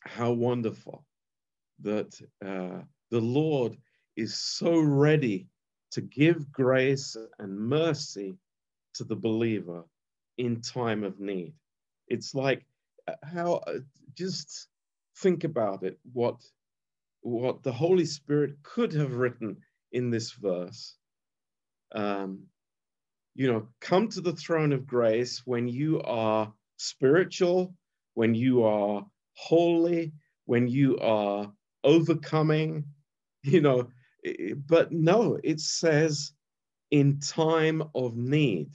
how 0.00 0.32
wonderful 0.32 1.04
that 1.80 2.20
uh, 2.44 2.82
the 3.10 3.20
Lord 3.20 3.76
is 4.16 4.34
so 4.36 4.78
ready 4.78 5.48
to 5.92 6.00
give 6.00 6.50
grace 6.52 7.16
and 7.38 7.58
mercy 7.58 8.36
to 8.96 9.04
the 9.04 9.16
believer 9.16 9.84
in 10.38 10.60
time 10.60 11.04
of 11.04 11.20
need. 11.20 11.54
It's 12.08 12.34
like 12.34 12.64
uh, 13.08 13.14
how 13.22 13.54
uh, 13.66 13.78
just 14.14 14.68
think 15.18 15.44
about 15.44 15.82
it 15.82 15.98
what 16.12 16.36
what 17.22 17.62
the 17.62 17.72
Holy 17.72 18.04
Spirit 18.04 18.54
could 18.62 18.92
have 18.92 19.14
written 19.14 19.56
in 19.92 20.10
this 20.10 20.32
verse. 20.32 20.96
Um, 21.92 22.44
you 23.34 23.52
know, 23.52 23.68
come 23.80 24.08
to 24.08 24.20
the 24.20 24.32
throne 24.32 24.72
of 24.72 24.86
grace 24.86 25.42
when 25.44 25.68
you 25.68 26.00
are 26.02 26.52
spiritual, 26.76 27.74
when 28.14 28.34
you 28.34 28.64
are 28.64 29.04
holy, 29.34 30.12
when 30.46 30.68
you 30.68 30.98
are 30.98 31.52
overcoming, 31.84 32.84
you 33.42 33.60
know, 33.60 33.88
but 34.66 34.90
no, 34.92 35.38
it 35.44 35.60
says 35.60 36.32
in 36.90 37.20
time 37.20 37.82
of 37.94 38.16
need. 38.16 38.70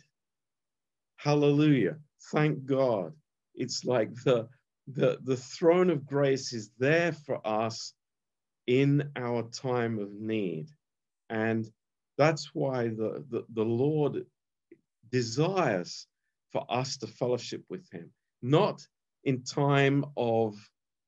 Hallelujah. 1.24 1.98
Thank 2.32 2.66
God. 2.66 3.14
It's 3.54 3.86
like 3.86 4.12
the 4.26 4.50
the, 4.88 5.20
the 5.24 5.38
throne 5.38 5.92
of 5.92 6.08
grace 6.08 6.52
is 6.52 6.72
there 6.80 7.12
for 7.14 7.46
us 7.46 7.94
in 8.66 9.12
our 9.16 9.44
time 9.44 10.00
of 10.00 10.12
need. 10.12 10.70
And 11.30 11.70
that's 12.18 12.50
why 12.56 12.88
the, 12.88 13.24
the, 13.30 13.46
the 13.54 13.64
Lord 13.64 14.26
desires 15.12 16.08
for 16.52 16.66
us 16.68 16.98
to 16.98 17.08
fellowship 17.08 17.64
with 17.70 17.88
Him, 17.92 18.10
not 18.42 18.82
in 19.24 19.44
time 19.44 20.04
of, 20.18 20.56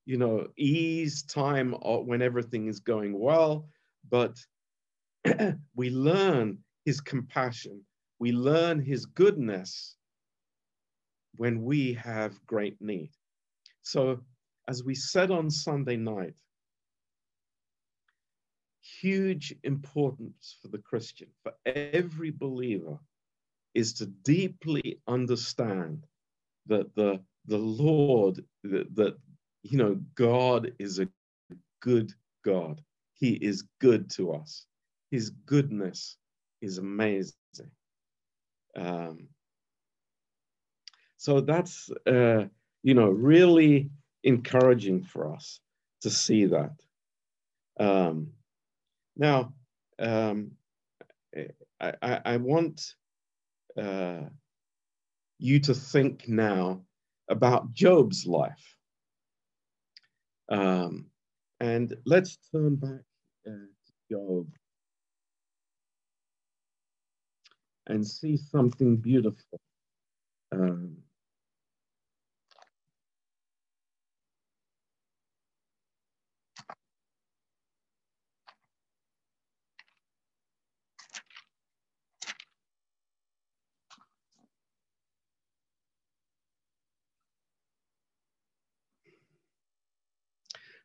you 0.06 0.18
know, 0.18 0.48
ease, 0.58 1.24
time 1.24 1.74
of 1.82 2.06
when 2.06 2.22
everything 2.22 2.68
is 2.68 2.80
going 2.80 3.20
well, 3.20 3.68
but 4.10 4.38
we 5.76 5.90
learn 5.90 6.60
His 6.86 7.02
compassion, 7.02 7.82
we 8.20 8.32
learn 8.32 8.80
His 8.80 9.08
goodness 9.08 9.98
when 11.36 11.64
we 11.64 11.94
have 11.94 12.46
great 12.46 12.82
need. 12.82 13.12
So, 13.82 14.20
as 14.68 14.84
we 14.84 14.96
said 14.96 15.32
on 15.32 15.50
Sunday 15.50 15.98
night, 15.98 16.34
huge 19.02 19.54
importance 19.64 20.58
for 20.62 20.70
the 20.70 20.78
Christian, 20.78 21.28
for 21.44 21.54
every 21.66 22.32
believer, 22.32 22.98
is 23.74 23.94
to 23.94 24.06
deeply 24.06 25.00
understand 25.08 26.06
that 26.68 26.94
the, 26.96 27.20
the 27.48 27.58
Lord, 27.58 28.44
that, 28.64 28.96
that, 28.96 29.18
you 29.64 29.78
know, 29.78 30.00
God 30.16 30.74
is 30.80 31.00
a 31.00 31.08
good 31.82 32.14
God. 32.46 32.82
He 33.16 33.34
is 33.34 33.64
good 33.80 34.10
to 34.12 34.34
us. 34.34 34.66
His 35.12 35.30
goodness 35.30 36.18
is 36.62 36.78
amazing. 36.78 37.34
Um, 38.76 39.28
so 41.24 41.40
that's, 41.40 41.90
uh, 42.06 42.44
you 42.84 42.94
know, 42.94 43.08
really 43.08 43.90
encouraging 44.26 45.06
for 45.06 45.34
us 45.34 45.62
to 46.02 46.10
see 46.10 46.44
that. 46.48 46.74
Um, 47.80 48.34
now, 49.16 49.54
um, 50.00 50.52
I, 51.80 51.94
I, 52.02 52.22
I, 52.26 52.38
want 52.38 52.96
uh, 53.82 54.24
you 55.40 55.62
to 55.62 55.74
think 55.74 56.28
now 56.28 56.82
about 57.30 57.72
Job's 57.72 58.28
life. 58.28 58.76
Um, 60.50 61.06
and 61.62 61.96
let's 62.06 62.38
turn 62.52 62.76
back 62.76 63.06
uh, 63.48 63.52
to 63.86 63.94
Job 64.12 64.48
and 67.88 68.06
see 68.06 68.36
something 68.36 68.98
beautiful. 68.98 69.62
Um, 70.52 70.98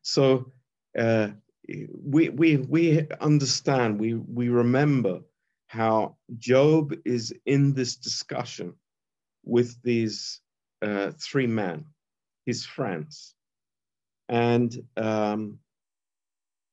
So 0.08 0.52
uh, 0.98 1.28
we 2.02 2.30
we 2.30 2.56
we 2.56 3.06
understand, 3.20 4.00
we 4.00 4.14
we 4.14 4.48
remember 4.48 5.20
how 5.66 6.16
Job 6.38 6.94
is 7.04 7.34
in 7.44 7.74
this 7.74 7.96
discussion 7.96 8.72
with 9.44 9.76
these 9.82 10.40
uh, 10.80 11.10
three 11.20 11.46
men, 11.46 11.84
his 12.46 12.64
friends, 12.64 13.34
and 14.30 14.74
um, 14.96 15.58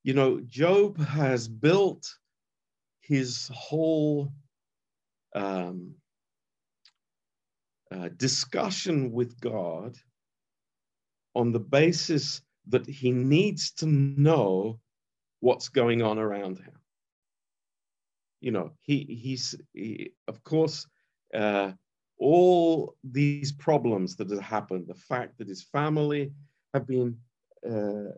you 0.05 0.13
know 0.13 0.39
Job 0.39 0.97
has 0.97 1.49
built 1.49 2.07
his 3.01 3.51
whole 3.53 4.31
um, 5.35 5.93
uh, 7.91 8.07
discussion 8.15 9.11
with 9.11 9.37
God 9.41 9.97
on 11.35 11.51
the 11.51 11.59
basis 11.59 12.41
that 12.67 12.87
he 12.87 13.11
needs 13.11 13.71
to 13.71 13.85
know 13.85 14.79
what's 15.39 15.69
going 15.69 16.01
on 16.01 16.17
around 16.17 16.57
him. 16.59 16.79
You 18.41 18.51
know, 18.51 18.71
he 18.81 19.03
he's 19.03 19.55
he, 19.73 20.11
of 20.27 20.43
course 20.43 20.85
uh, 21.33 21.71
all 22.17 22.95
these 23.03 23.51
problems 23.51 24.15
that 24.15 24.29
have 24.29 24.39
happened, 24.39 24.85
the 24.87 24.95
fact 24.95 25.37
that 25.37 25.47
his 25.47 25.63
family 25.63 26.31
have 26.73 26.87
been 26.87 27.17
uh, 27.69 28.11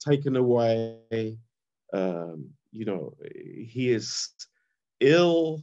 taken 0.00 0.36
away, 0.36 1.38
um, 1.92 2.48
you 2.72 2.84
know, 2.84 3.14
he 3.32 3.90
is 3.90 4.30
ill, 5.00 5.62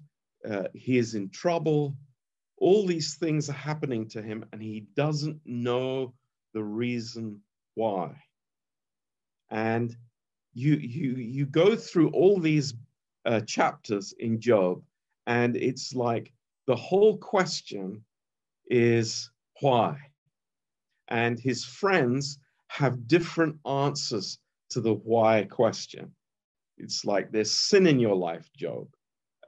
uh, 0.50 0.67
he 0.74 0.98
is 0.98 1.15
in 1.15 1.30
trouble. 1.30 1.96
All 2.58 2.86
these 2.86 3.15
things 3.15 3.50
are 3.50 3.54
happening 3.54 4.08
to 4.10 4.22
him, 4.22 4.46
and 4.54 4.62
he 4.62 4.88
doesn't 4.96 5.39
know 5.46 6.13
the 6.54 6.63
reason 6.63 7.41
why. 7.75 8.15
And 9.49 9.95
you 10.53 10.75
you 10.75 11.15
you 11.15 11.45
go 11.45 11.75
through 11.75 12.10
all 12.10 12.39
these 12.39 12.73
uh, 13.25 13.41
chapters 13.41 14.13
in 14.19 14.39
Job, 14.39 14.81
and 15.27 15.55
it's 15.55 15.93
like 15.93 16.34
the 16.67 16.75
whole 16.75 17.17
question 17.17 18.03
is 18.67 19.29
why, 19.62 19.97
and 21.07 21.39
his 21.39 21.63
friends 21.63 22.39
have 22.67 23.07
different 23.07 23.57
answers 23.65 24.39
to 24.69 24.81
the 24.81 24.93
why 24.93 25.43
question. 25.43 26.12
It's 26.77 27.05
like 27.05 27.31
there's 27.31 27.51
sin 27.51 27.88
in 27.88 27.99
your 27.99 28.15
life, 28.15 28.49
Job. 28.55 28.88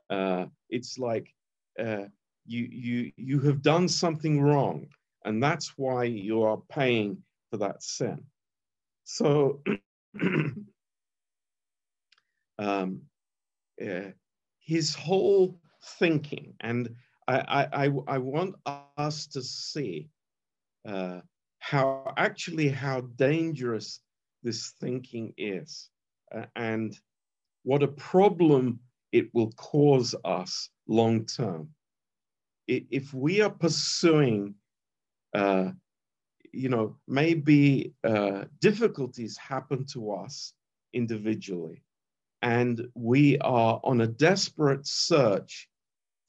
Uh, 0.09 0.45
it's 0.69 0.97
like 0.97 1.33
uh, 1.79 2.05
you 2.45 2.67
you 2.71 3.11
you 3.17 3.39
have 3.41 3.61
done 3.61 3.87
something 3.87 4.41
wrong, 4.41 4.87
and 5.25 5.41
that's 5.41 5.77
why 5.77 6.03
you 6.03 6.43
are 6.43 6.61
paying 6.69 7.17
for 7.53 7.57
that 7.57 7.83
sin. 7.83 8.17
So 9.03 9.61
um, 12.57 13.01
uh, 13.79 14.09
his 14.59 14.95
whole 14.95 15.59
thinking, 15.99 16.55
and 16.61 16.89
I, 17.27 17.67
I, 17.71 17.91
I 18.07 18.17
want 18.17 18.55
us 18.97 19.27
to 19.27 19.43
see 19.43 20.09
uh, 20.87 21.19
how 21.59 22.11
actually 22.17 22.69
how 22.69 23.01
dangerous 23.17 23.99
this 24.41 24.73
thinking 24.81 25.35
is, 25.37 25.91
uh, 26.35 26.45
and 26.55 26.97
what 27.61 27.83
a 27.83 27.87
problem 27.87 28.79
it 29.11 29.27
will 29.35 29.51
cause 29.51 30.15
us 30.25 30.69
long 30.87 31.27
term. 31.27 31.69
If 32.67 33.13
we 33.13 33.41
are 33.41 33.51
pursuing, 33.51 34.55
uh, 35.35 35.73
you 36.53 36.69
know, 36.69 36.95
maybe 37.07 37.93
uh, 38.03 38.45
difficulties 38.61 39.37
happen 39.37 39.85
to 39.87 40.11
us 40.13 40.53
individually, 40.93 41.83
and 42.41 42.87
we 42.93 43.37
are 43.39 43.81
on 43.83 44.01
a 44.01 44.07
desperate 44.07 44.85
search 44.85 45.67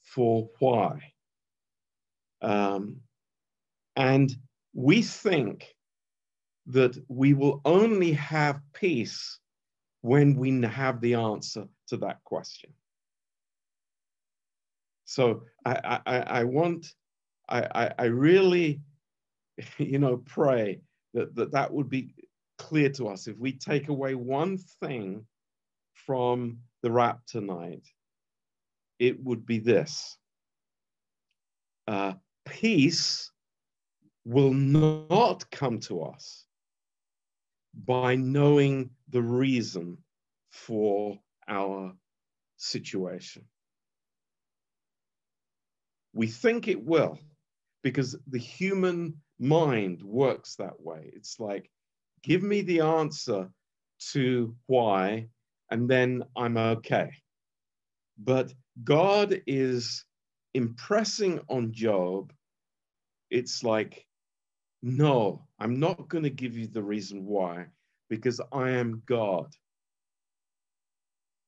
for 0.02 0.48
why. 0.58 1.12
Um, 2.42 3.00
and 3.96 4.34
we 4.72 5.02
think 5.02 5.74
that 6.66 6.96
we 7.08 7.34
will 7.34 7.60
only 7.64 8.12
have 8.12 8.60
peace 8.72 9.38
when 10.00 10.36
we 10.36 10.62
have 10.62 11.00
the 11.00 11.14
answer 11.14 11.66
to 11.88 11.96
that 11.98 12.22
question. 12.24 12.72
So 15.04 15.42
I, 15.64 16.00
I, 16.06 16.18
I 16.40 16.44
want, 16.44 16.86
I, 17.48 17.90
I 17.98 18.04
really, 18.06 18.80
you 19.78 19.98
know, 19.98 20.18
pray 20.18 20.80
that, 21.14 21.34
that 21.34 21.52
that 21.52 21.72
would 21.72 21.88
be 21.88 22.14
clear 22.58 22.88
to 22.90 23.08
us. 23.08 23.26
If 23.26 23.38
we 23.38 23.52
take 23.52 23.88
away 23.88 24.14
one 24.14 24.58
thing 24.80 25.26
from 25.94 26.58
the 26.82 26.90
rap 26.90 27.20
tonight, 27.26 27.86
it 28.98 29.22
would 29.22 29.44
be 29.44 29.58
this 29.58 30.16
uh, 31.86 32.14
peace 32.46 33.30
will 34.24 34.54
not 34.54 35.50
come 35.50 35.80
to 35.80 36.02
us 36.02 36.46
by 37.84 38.14
knowing 38.14 38.90
the 39.10 39.20
reason 39.20 39.98
for 40.50 41.18
our 41.48 41.92
situation. 42.56 43.44
We 46.14 46.28
think 46.28 46.68
it 46.68 46.82
will 46.82 47.18
because 47.82 48.16
the 48.28 48.38
human 48.38 49.20
mind 49.44 50.02
works 50.02 50.56
that 50.56 50.80
way. 50.80 51.10
It's 51.14 51.38
like, 51.38 51.70
give 52.22 52.42
me 52.42 52.62
the 52.62 52.80
answer 52.80 53.50
to 54.12 54.54
why, 54.66 55.28
and 55.70 55.88
then 55.88 56.24
I'm 56.36 56.56
okay. 56.56 57.10
But 58.18 58.52
God 58.82 59.40
is 59.46 60.04
impressing 60.54 61.40
on 61.48 61.72
Job, 61.72 62.32
it's 63.30 63.62
like, 63.62 64.06
no, 64.82 65.46
I'm 65.58 65.80
not 65.80 66.08
going 66.08 66.24
to 66.24 66.30
give 66.30 66.56
you 66.56 66.66
the 66.66 66.82
reason 66.82 67.24
why, 67.24 67.66
because 68.08 68.40
I 68.52 68.70
am 68.70 69.02
God. 69.06 69.52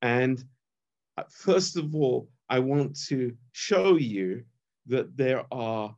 And 0.03 0.43
uh, 1.17 1.25
first 1.31 1.77
of 1.77 1.95
all, 1.95 2.29
I 2.49 2.59
want 2.59 2.99
to 3.09 3.35
show 3.53 3.97
you 3.97 4.45
that 4.87 5.17
there 5.17 5.45
are 5.53 5.95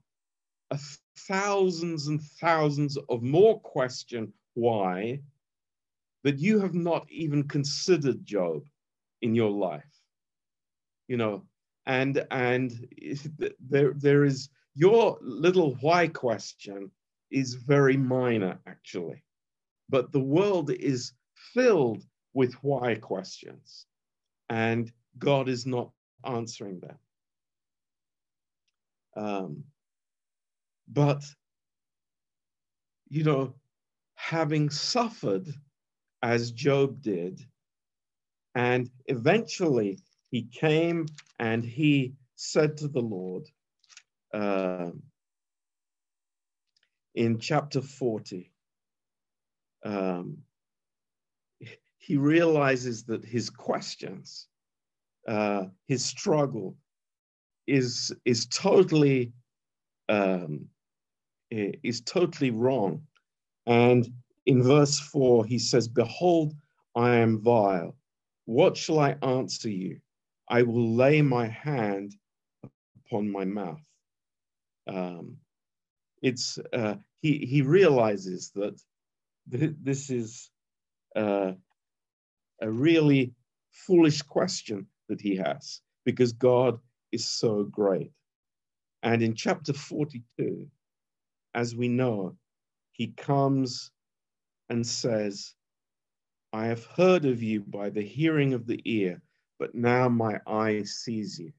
thousands 1.26 2.07
and 2.07 2.22
thousands 2.22 2.96
of 3.09 3.22
more 3.22 3.61
question 3.61 4.33
why 4.54 5.20
that 6.24 6.38
you 6.38 6.61
have 6.61 6.74
not 6.74 7.07
even 7.11 7.48
considered 7.48 8.24
Job 8.24 8.62
in 9.22 9.35
your 9.35 9.50
life. 9.50 9.85
You 11.07 11.16
know, 11.16 11.44
and 11.87 12.26
and 12.31 12.87
there 13.61 13.92
there 13.94 14.24
is 14.24 14.50
your 14.74 15.18
little 15.20 15.74
why 15.81 16.09
question 16.09 16.90
is 17.31 17.54
very 17.54 17.96
minor 17.96 18.59
actually, 18.66 19.22
but 19.88 20.12
the 20.12 20.20
world 20.20 20.70
is 20.70 21.12
filled 21.54 22.04
with 22.35 22.52
why 22.62 22.94
questions, 22.94 23.87
and 24.48 24.92
God 25.18 25.48
is 25.48 25.66
not 25.66 25.90
answering 26.24 26.81
them. 26.81 26.98
Um, 29.16 29.64
but 30.88 31.22
you 33.11 33.24
know, 33.24 33.55
having 34.14 34.68
suffered 34.70 35.48
as 36.22 36.51
Job 36.51 37.01
did. 37.01 37.40
And 38.55 38.90
eventually 39.07 40.01
he 40.31 40.48
came 40.53 41.07
and 41.38 41.64
he 41.64 42.14
said 42.35 42.77
to 42.79 42.88
the 42.88 43.01
Lord 43.01 43.48
uh, 44.35 44.90
in 47.14 47.38
chapter 47.38 47.81
40, 47.81 48.53
um, 49.85 50.38
he 51.98 52.16
realizes 52.16 53.05
that 53.05 53.24
his 53.24 53.51
questions, 53.51 54.48
uh, 55.27 55.64
his 55.87 56.05
struggle, 56.05 56.77
is 57.66 58.14
is 58.24 58.46
totally 58.46 59.33
um, 60.09 60.68
is 61.50 62.00
totally 62.02 62.50
wrong, 62.50 63.02
and 63.66 64.08
in 64.46 64.62
verse 64.62 64.98
4, 64.98 65.44
he 65.44 65.58
says, 65.58 65.88
Behold, 65.88 66.54
I 66.96 67.16
am 67.16 67.38
vile. 67.42 67.94
What 68.46 68.76
shall 68.78 68.98
I 68.98 69.16
answer 69.22 69.68
you? 69.68 70.00
I 70.48 70.62
will 70.62 70.94
lay 70.94 71.20
my 71.20 71.46
hand 71.46 72.14
upon 73.04 73.30
my 73.30 73.44
mouth. 73.44 73.82
Um, 74.87 75.37
it's 76.22 76.58
uh, 76.72 76.94
he 77.20 77.44
he 77.44 77.61
realizes 77.61 78.50
that 78.54 78.80
th- 79.52 79.74
this 79.82 80.08
is 80.08 80.50
uh, 81.14 81.52
a 82.62 82.70
really 82.70 83.34
foolish 83.70 84.22
question 84.22 84.87
that 85.11 85.20
he 85.20 85.37
has 85.37 85.82
because 86.04 86.32
God 86.32 86.78
is 87.12 87.30
so 87.30 87.64
great. 87.64 88.12
And 89.02 89.22
in 89.22 89.34
chapter 89.34 89.74
42, 89.74 90.66
as 91.54 91.74
we 91.74 91.88
know, 91.88 92.37
he 92.92 93.08
comes 93.08 93.90
and 94.68 94.87
says, 94.87 95.54
I 96.52 96.66
have 96.66 96.84
heard 96.87 97.24
of 97.24 97.42
you 97.42 97.61
by 97.61 97.90
the 97.90 98.02
hearing 98.02 98.54
of 98.54 98.66
the 98.66 98.80
ear, 98.84 99.20
but 99.58 99.74
now 99.74 100.08
my 100.08 100.40
eye 100.46 100.82
sees 100.84 101.38
you. 101.38 101.52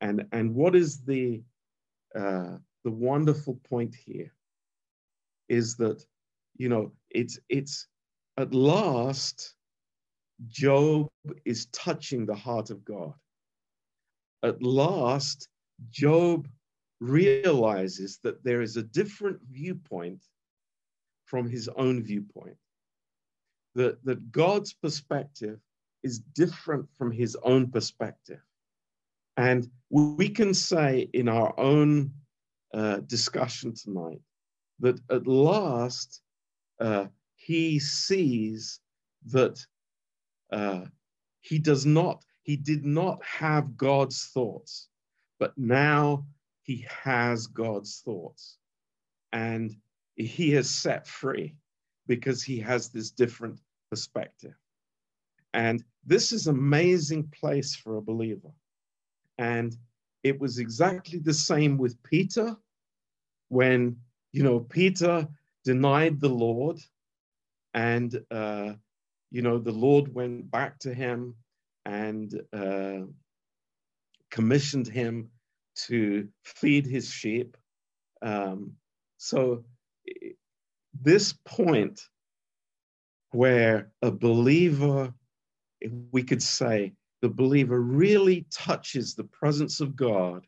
And, 0.00 0.26
and 0.32 0.54
what 0.54 0.74
is 0.74 1.02
the, 1.02 1.42
uh, 2.14 2.56
the 2.84 2.90
wonderful 2.90 3.60
point 3.68 3.94
here 3.94 4.32
is 5.48 5.76
that, 5.76 6.04
you 6.56 6.68
know, 6.68 6.92
it's, 7.10 7.38
it's 7.48 7.86
at 8.36 8.54
last, 8.54 9.54
Job 10.48 11.08
is 11.44 11.66
touching 11.66 12.24
the 12.24 12.34
heart 12.34 12.70
of 12.70 12.84
God. 12.84 13.12
At 14.42 14.62
last, 14.62 15.48
Job 15.90 16.48
realizes 17.00 18.18
that 18.22 18.44
there 18.44 18.60
is 18.60 18.76
a 18.76 18.82
different 18.82 19.40
viewpoint 19.50 20.22
from 21.24 21.48
his 21.48 21.68
own 21.76 22.02
viewpoint. 22.02 22.56
That, 23.74 24.04
that 24.04 24.32
God's 24.32 24.72
perspective 24.72 25.58
is 26.02 26.18
different 26.18 26.88
from 26.96 27.10
his 27.12 27.36
own 27.42 27.70
perspective. 27.70 28.40
And 29.36 29.68
we 29.90 30.28
can 30.28 30.52
say 30.54 31.08
in 31.12 31.28
our 31.28 31.58
own 31.58 32.12
uh, 32.74 32.98
discussion 33.06 33.74
tonight 33.74 34.20
that 34.80 35.00
at 35.10 35.26
last 35.26 36.20
uh, 36.80 37.06
he 37.36 37.78
sees 37.78 38.80
that 39.26 39.64
uh, 40.52 40.84
he 41.40 41.58
does 41.58 41.86
not, 41.86 42.24
he 42.42 42.56
did 42.56 42.84
not 42.84 43.22
have 43.24 43.76
God's 43.76 44.26
thoughts, 44.26 44.88
but 45.38 45.56
now 45.56 46.26
he 46.70 46.86
has 47.02 47.48
God's 47.48 48.00
thoughts. 48.04 48.56
And 49.32 49.74
he 50.14 50.54
is 50.54 50.70
set 50.70 51.04
free 51.04 51.56
because 52.06 52.44
he 52.44 52.60
has 52.60 52.90
this 52.90 53.10
different 53.10 53.58
perspective. 53.90 54.54
And 55.52 55.82
this 56.06 56.30
is 56.30 56.46
amazing 56.46 57.24
place 57.40 57.74
for 57.74 57.96
a 57.96 58.02
believer. 58.02 58.52
And 59.36 59.76
it 60.22 60.38
was 60.40 60.58
exactly 60.60 61.18
the 61.18 61.34
same 61.34 61.76
with 61.76 62.00
Peter 62.04 62.56
when, 63.48 63.96
you 64.30 64.44
know, 64.44 64.60
Peter 64.60 65.26
denied 65.64 66.20
the 66.20 66.28
Lord 66.28 66.78
and, 67.74 68.14
uh, 68.30 68.74
you 69.32 69.42
know, 69.42 69.58
the 69.58 69.72
Lord 69.72 70.14
went 70.14 70.52
back 70.52 70.78
to 70.80 70.94
him 70.94 71.34
and 71.84 72.32
uh, 72.52 73.00
commissioned 74.30 74.86
him 74.86 75.30
to 75.86 76.28
feed 76.44 76.86
his 76.86 77.10
sheep. 77.10 77.56
Um, 78.22 78.72
so, 79.16 79.64
this 81.02 81.32
point 81.44 82.00
where 83.30 83.90
a 84.02 84.10
believer, 84.10 85.14
we 86.10 86.22
could 86.22 86.42
say, 86.42 86.92
the 87.22 87.28
believer 87.28 87.80
really 87.80 88.46
touches 88.50 89.14
the 89.14 89.24
presence 89.24 89.80
of 89.80 89.94
God 89.94 90.46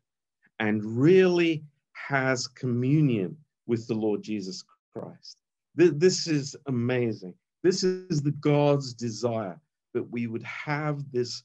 and 0.59 0.83
really 0.85 1.65
has 1.93 2.49
communion 2.49 3.37
with 3.67 3.87
the 3.87 3.95
Lord 3.95 4.23
Jesus 4.23 4.65
Christ. 4.93 5.39
This 5.75 6.27
is 6.27 6.57
amazing. 6.67 7.35
This 7.63 7.85
is 7.85 8.23
the 8.23 8.33
God's 8.33 8.93
desire 8.93 9.61
that 9.95 10.11
we 10.11 10.27
would 10.27 10.43
have 10.43 11.11
this 11.13 11.43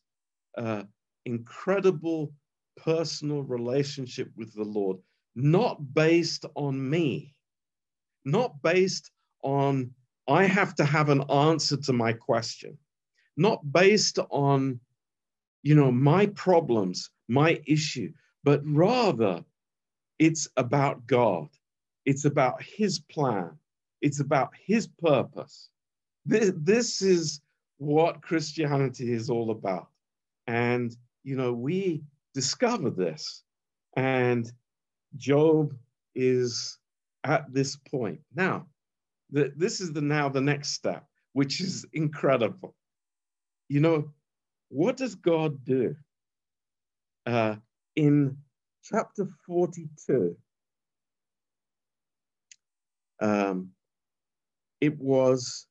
uh, 0.58 0.84
incredible 1.26 2.32
personal 2.78 3.44
relationship 3.44 4.32
with 4.36 4.54
the 4.54 4.64
Lord, 4.64 4.98
not 5.36 5.94
based 5.94 6.46
on 6.56 6.90
me, 6.90 7.36
not 8.26 8.62
based 8.62 9.12
on 9.44 9.94
I 10.30 10.44
have 10.44 10.76
to 10.76 10.86
have 10.86 11.10
an 11.10 11.24
answer 11.32 11.78
to 11.78 11.94
my 11.94 12.14
question, 12.14 12.78
not 13.36 13.72
based 13.72 14.20
on 14.30 14.80
you 15.64 15.76
know 15.76 15.92
my 15.92 16.28
problems, 16.28 17.10
my 17.28 17.62
issue, 17.66 18.12
but 18.44 18.62
rather 18.64 19.44
it's 20.20 20.48
about 20.58 21.06
God. 21.08 21.50
It's 22.06 22.26
about 22.26 22.62
his 22.62 23.00
plan. 23.00 23.52
It's 24.02 24.20
about 24.20 24.52
his 24.66 24.88
purpose. 24.88 25.70
This, 26.26 26.52
this 26.56 27.02
is 27.02 27.42
what 27.78 28.22
Christianity 28.22 29.12
is 29.14 29.30
all 29.30 29.52
about. 29.52 29.90
And, 30.48 30.96
you 31.24 31.36
know, 31.36 31.54
we 31.54 32.04
discover 32.38 32.92
this. 32.92 33.42
And 33.96 34.46
Job 35.16 35.74
is 36.14 36.78
at 37.24 37.52
this 37.52 37.76
point. 37.76 38.20
Now, 38.36 38.68
the, 39.32 39.52
this 39.58 39.82
is 39.82 39.92
the 39.92 40.02
now 40.02 40.30
the 40.30 40.40
next 40.40 40.74
step, 40.74 41.04
which 41.34 41.60
is 41.62 41.84
incredible. 41.94 42.76
You 43.70 43.80
know, 43.80 44.12
what 44.70 44.98
does 44.98 45.16
God 45.16 45.66
do? 45.66 45.96
Uh, 47.26 47.56
in 47.96 48.38
chapter 48.84 49.28
42, 49.48 50.38
um, 53.20 53.72
it 54.80 54.96
was 55.00 55.66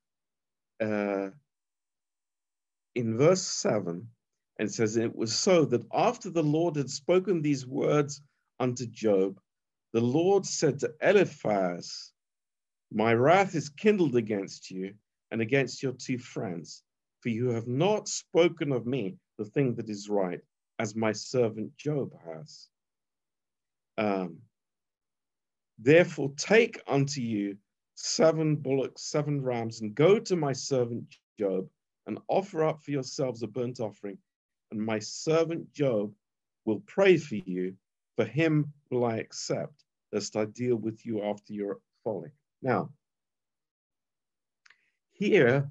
uh, 0.83 1.29
in 2.97 3.17
verse 3.17 3.43
7, 3.43 4.09
and 4.59 4.73
says, 4.73 4.97
It 4.97 5.15
was 5.15 5.35
so 5.35 5.65
that 5.67 5.87
after 5.93 6.31
the 6.31 6.43
Lord 6.43 6.77
had 6.77 6.91
spoken 6.91 7.43
these 7.43 7.67
words 7.67 8.23
unto 8.59 8.87
Job, 8.87 9.41
the 9.93 10.01
Lord 10.01 10.47
said 10.47 10.79
to 10.81 10.95
Eliphaz, 11.01 12.13
My 12.93 13.15
wrath 13.15 13.55
is 13.55 13.69
kindled 13.69 14.17
against 14.17 14.71
you 14.71 14.95
and 15.31 15.41
against 15.41 15.83
your 15.83 15.93
two 15.93 16.19
friends, 16.19 16.83
for 17.21 17.29
you 17.29 17.49
have 17.51 17.67
not 17.67 18.09
spoken 18.09 18.73
of 18.73 18.87
me 18.87 19.17
the 19.39 19.45
thing 19.45 19.75
that 19.75 19.91
is 19.91 20.09
right, 20.09 20.41
as 20.79 20.97
my 20.97 21.13
servant 21.13 21.77
Job 21.77 22.13
has. 22.25 22.69
Um, 23.99 24.39
Therefore, 25.79 26.33
take 26.37 26.81
unto 26.87 27.21
you 27.21 27.59
seven 27.95 28.57
bullocks, 28.57 29.03
seven 29.11 29.43
rams, 29.43 29.81
and 29.81 29.95
go 29.95 30.19
to 30.19 30.37
my 30.37 30.53
servant 30.53 31.05
Job 31.39 31.69
and 32.07 32.19
offer 32.29 32.65
up 32.65 32.83
for 32.83 32.93
yourselves 32.93 33.43
a 33.43 33.47
burnt 33.47 33.81
offering. 33.81 34.19
And 34.71 34.85
my 34.85 34.99
servant 34.99 35.73
Job 35.73 36.13
will 36.65 36.81
pray 36.87 37.17
for 37.17 37.37
you. 37.37 37.75
For 38.17 38.25
him 38.25 38.73
will 38.91 39.05
I 39.05 39.17
accept, 39.17 39.85
lest 40.13 40.37
I 40.37 40.47
deal 40.47 40.77
with 40.77 41.05
you 41.05 41.23
after 41.23 41.53
your 41.53 41.79
folly. 42.03 42.31
Now, 42.63 42.91
here 45.13 45.71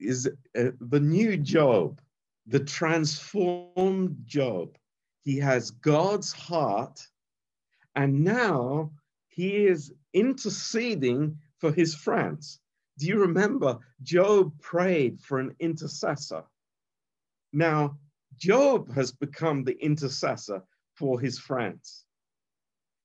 is 0.00 0.28
uh, 0.56 0.70
the 0.80 1.00
new 1.00 1.36
Job, 1.36 2.00
the 2.46 2.60
transformed 2.60 4.16
Job. 4.24 4.76
He 5.24 5.38
has 5.38 5.70
God's 5.70 6.32
heart, 6.32 7.06
and 7.96 8.24
now 8.24 8.92
he 9.28 9.66
is 9.66 9.92
interceding 10.14 11.38
for 11.58 11.72
his 11.72 11.94
friends. 11.94 12.60
Do 12.98 13.06
you 13.06 13.20
remember 13.20 13.78
Job 14.02 14.52
prayed 14.60 15.20
for 15.20 15.38
an 15.38 15.54
intercessor? 15.60 16.42
Now, 17.52 17.98
Job 18.38 18.92
has 18.94 19.12
become 19.12 19.64
the 19.64 19.76
intercessor 19.84 20.62
for 20.94 21.20
his 21.20 21.38
friends. 21.38 22.04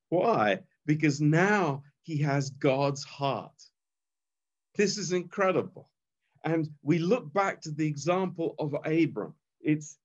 Why? 0.09 0.59
Because 0.85 1.21
now 1.21 1.83
he 2.03 2.17
has 2.19 2.49
God's 2.51 3.03
heart. 3.03 3.51
This 4.75 4.97
is 4.97 5.11
incredible. 5.11 5.89
And 6.43 6.69
we 6.81 6.99
look 6.99 7.31
back 7.33 7.61
to 7.61 7.71
the 7.71 7.87
example 7.87 8.55
of 8.59 8.75
Abram. 8.85 9.33
It's 9.61 9.97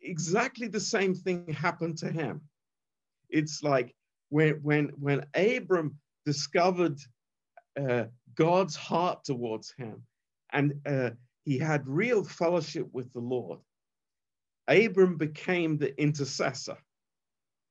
exactly 0.00 0.68
the 0.68 0.80
same 0.80 1.14
thing 1.14 1.52
happened 1.52 1.98
to 1.98 2.10
him. 2.10 2.42
It's 3.28 3.62
like 3.62 3.94
when, 4.28 4.60
when, 4.62 4.88
when 4.98 5.26
Abram 5.34 5.98
discovered 6.24 6.98
uh, 7.78 8.04
God's 8.34 8.76
heart 8.76 9.24
towards 9.24 9.72
him 9.72 10.02
and 10.52 10.74
uh, 10.86 11.10
he 11.44 11.58
had 11.58 11.86
real 11.86 12.22
fellowship 12.22 12.86
with 12.92 13.12
the 13.12 13.20
Lord, 13.20 13.58
Abram 14.68 15.16
became 15.16 15.76
the 15.78 15.98
intercessor. 16.00 16.76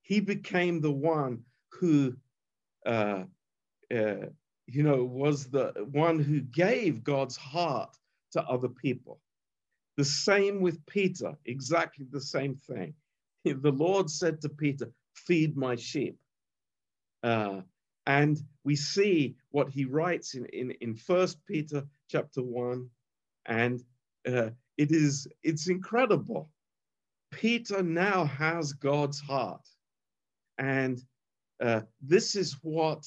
He 0.01 0.19
became 0.19 0.81
the 0.81 0.91
one 0.91 1.43
who, 1.71 2.15
uh, 2.85 3.23
uh, 3.93 4.25
you 4.67 4.83
know, 4.83 5.03
was 5.03 5.45
the 5.45 5.87
one 5.91 6.19
who 6.19 6.41
gave 6.41 7.03
God's 7.03 7.37
heart 7.37 7.95
to 8.31 8.43
other 8.43 8.69
people. 8.69 9.21
The 9.97 10.05
same 10.05 10.61
with 10.61 10.85
Peter, 10.85 11.35
exactly 11.45 12.07
the 12.09 12.21
same 12.21 12.55
thing. 12.55 12.93
The 13.43 13.71
Lord 13.71 14.09
said 14.09 14.41
to 14.41 14.49
Peter, 14.49 14.91
Feed 15.13 15.55
my 15.55 15.75
sheep. 15.75 16.17
Uh, 17.23 17.61
and 18.05 18.41
we 18.63 18.75
see 18.75 19.35
what 19.51 19.69
he 19.69 19.85
writes 19.85 20.35
in, 20.35 20.45
in, 20.47 20.71
in 20.81 20.95
First 20.95 21.45
Peter 21.45 21.83
chapter 22.09 22.41
1. 22.41 22.89
And 23.45 23.83
uh, 24.27 24.49
it 24.77 24.91
is 24.91 25.27
it's 25.43 25.67
incredible. 25.67 26.49
Peter 27.31 27.83
now 27.83 28.25
has 28.25 28.73
God's 28.73 29.19
heart. 29.19 29.65
And 30.57 31.01
uh, 31.61 31.81
this 32.01 32.35
is 32.35 32.57
what 32.61 33.03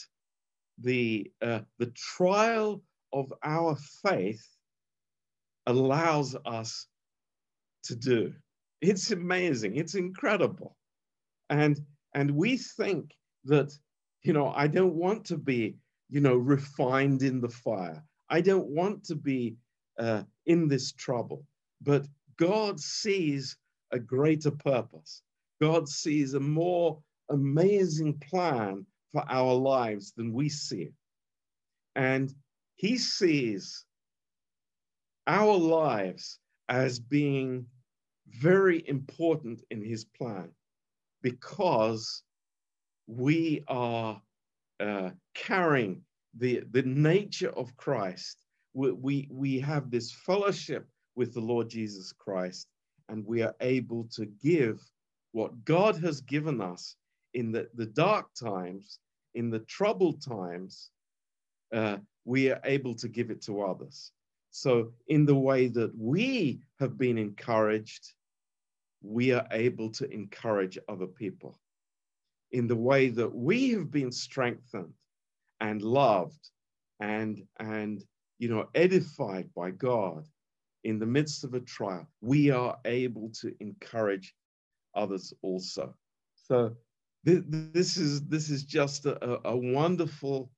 the, 0.79 1.31
uh, 1.41 1.61
the 1.79 1.93
trial 1.97 2.83
of 3.13 3.33
our 3.43 3.77
faith 4.07 4.47
allows 5.67 6.37
us 6.47 6.87
to 7.85 7.97
do. 7.97 8.33
It's 8.81 9.11
amazing. 9.11 9.77
It's 9.77 9.95
incredible. 9.95 10.77
And, 11.51 11.79
and 12.15 12.31
we 12.31 12.57
think 12.57 13.13
that 13.45 13.73
you 14.23 14.33
know, 14.33 14.53
I 14.55 14.67
don't 14.67 14.95
want 14.95 15.25
to 15.27 15.37
be, 15.37 15.77
you 16.09 16.21
know, 16.21 16.37
refined 16.37 17.23
in 17.23 17.41
the 17.41 17.49
fire. 17.49 18.03
I 18.31 18.41
don't 18.41 18.69
want 18.69 19.05
to 19.05 19.15
be 19.15 19.57
uh, 19.99 20.23
in 20.47 20.69
this 20.69 20.93
trouble. 20.93 21.45
But 21.81 22.07
God 22.39 22.79
sees 22.79 23.57
a 23.93 23.99
greater 23.99 24.51
purpose. 24.51 25.23
God 25.61 25.89
sees 25.89 26.35
a 26.35 26.41
more 26.41 26.99
amazing 27.31 28.19
plan 28.19 28.87
for 29.13 29.25
our 29.29 29.55
lives 29.55 30.13
than 30.17 30.33
we 30.33 30.49
see. 30.49 30.93
And 31.95 32.35
He 32.77 32.99
sees 32.99 33.85
our 35.27 35.57
lives 35.57 36.39
as 36.69 36.99
being 36.99 37.67
very 38.29 38.83
important 38.89 39.63
in 39.71 39.85
His 39.85 40.05
plan 40.05 40.51
because 41.23 42.23
we 43.07 43.63
are 43.69 44.21
uh, 44.81 45.11
carrying 45.35 46.03
the, 46.39 46.63
the 46.71 46.83
nature 46.83 47.51
of 47.51 47.77
Christ. 47.77 48.39
We, 48.75 48.93
we, 48.93 49.29
we 49.31 49.61
have 49.61 49.91
this 49.91 50.13
fellowship 50.13 50.87
with 51.15 51.35
the 51.35 51.41
Lord 51.41 51.69
Jesus 51.69 52.13
Christ, 52.13 52.67
and 53.13 53.27
we 53.27 53.43
are 53.43 53.55
able 53.61 54.05
to 54.05 54.25
give 54.25 54.81
what 55.33 55.65
God 55.67 55.97
has 56.03 56.23
given 56.23 56.63
us 56.63 56.97
in 57.35 57.53
the, 57.53 57.69
the 57.75 57.87
dark 57.87 58.33
times, 58.35 58.99
in 59.35 59.51
the 59.51 59.61
troubled 59.61 60.23
times, 60.23 60.91
uh, 61.75 61.99
we 62.25 62.51
are 62.51 62.61
able 62.65 62.95
to 62.95 63.09
give 63.09 63.31
it 63.31 63.43
to 63.43 63.63
others. 63.63 64.13
So, 64.51 64.93
in 65.09 65.27
the 65.27 65.35
way 65.35 65.69
that 65.69 65.93
we 65.97 66.61
have 66.81 66.97
been 66.97 67.19
encouraged, 67.19 68.13
we 69.03 69.33
are 69.33 69.47
able 69.51 69.91
to 69.93 70.11
encourage 70.11 70.79
other 70.89 71.07
people. 71.07 71.59
In 72.51 72.67
the 72.67 72.77
way 72.77 73.09
that 73.09 73.35
we 73.35 73.71
have 73.71 73.91
been 73.91 74.13
strengthened 74.13 74.93
and 75.61 75.83
loved 75.83 76.49
and, 77.01 77.43
and 77.59 78.03
you 78.39 78.49
know, 78.49 78.69
edified 78.75 79.51
by 79.55 79.71
God 79.71 80.27
in 80.85 80.99
the 80.99 81.07
midst 81.07 81.45
of 81.45 81.55
a 81.55 81.61
trial, 81.61 82.07
we 82.21 82.51
are 82.51 82.77
able 82.85 83.31
to 83.41 83.55
encourage 83.61 84.35
others 84.95 85.33
also. 85.43 85.95
So, 86.35 86.77
th- 87.25 87.45
this 87.47 87.97
is 87.97 88.23
this 88.23 88.51
is 88.51 88.65
just 88.65 89.07
a, 89.07 89.41
a 89.49 89.57
wonderful, 89.57 90.51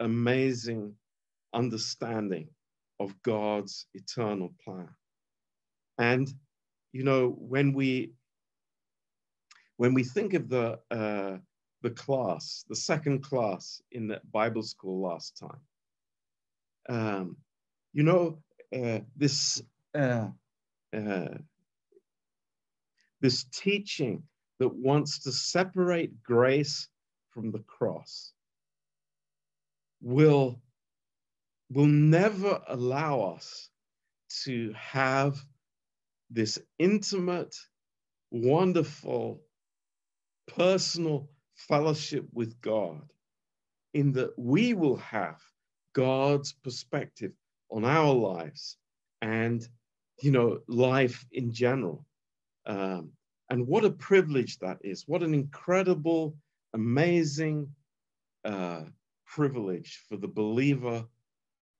amazing 0.00 0.94
understanding 1.54 2.48
of 3.00 3.20
God's 3.22 3.86
eternal 3.94 4.52
plan. 4.64 4.88
And 5.98 6.32
you 6.92 7.04
know, 7.04 7.36
when 7.38 7.72
we 7.72 8.12
when 9.76 9.94
we 9.94 10.02
think 10.02 10.34
of 10.34 10.48
the 10.48 10.78
uh, 10.90 11.38
the 11.82 11.90
class, 11.90 12.64
the 12.68 12.76
second 12.76 13.22
class 13.22 13.80
in 13.92 14.08
the 14.08 14.20
Bible 14.32 14.62
school 14.62 15.00
last 15.00 15.38
time, 15.38 15.60
um, 16.88 17.36
you 17.92 18.02
know, 18.02 18.38
this 19.16 19.62
uh, 19.94 20.28
uh, 20.96 21.28
this 23.20 23.44
teaching 23.44 24.22
that 24.58 24.74
wants 24.74 25.20
to 25.20 25.32
separate 25.32 26.22
grace 26.22 26.88
from 27.30 27.50
the 27.50 27.60
cross 27.60 28.32
will 30.00 30.60
will 31.70 31.86
never 31.86 32.60
allow 32.68 33.20
us 33.20 33.70
to 34.44 34.72
have 34.74 35.38
this 36.30 36.58
intimate, 36.78 37.56
wonderful, 38.30 39.42
personal 40.46 41.28
fellowship 41.54 42.26
with 42.32 42.60
God, 42.60 43.02
in 43.94 44.12
that 44.12 44.38
we 44.38 44.74
will 44.74 44.96
have 44.96 45.40
God's 45.94 46.52
perspective 46.52 47.32
on 47.70 47.84
our 47.84 48.14
lives 48.14 48.76
and, 49.20 49.66
you 50.22 50.30
know, 50.30 50.60
life 50.68 51.24
in 51.32 51.52
general. 51.52 52.04
Um, 52.66 53.12
and 53.50 53.66
what 53.66 53.84
a 53.84 53.90
privilege 53.90 54.58
that 54.58 54.78
is. 54.82 55.04
What 55.06 55.22
an 55.22 55.34
incredible, 55.34 56.36
amazing 56.74 57.68
uh, 58.44 58.82
privilege 59.26 60.04
for 60.08 60.16
the 60.16 60.28
believer 60.28 61.04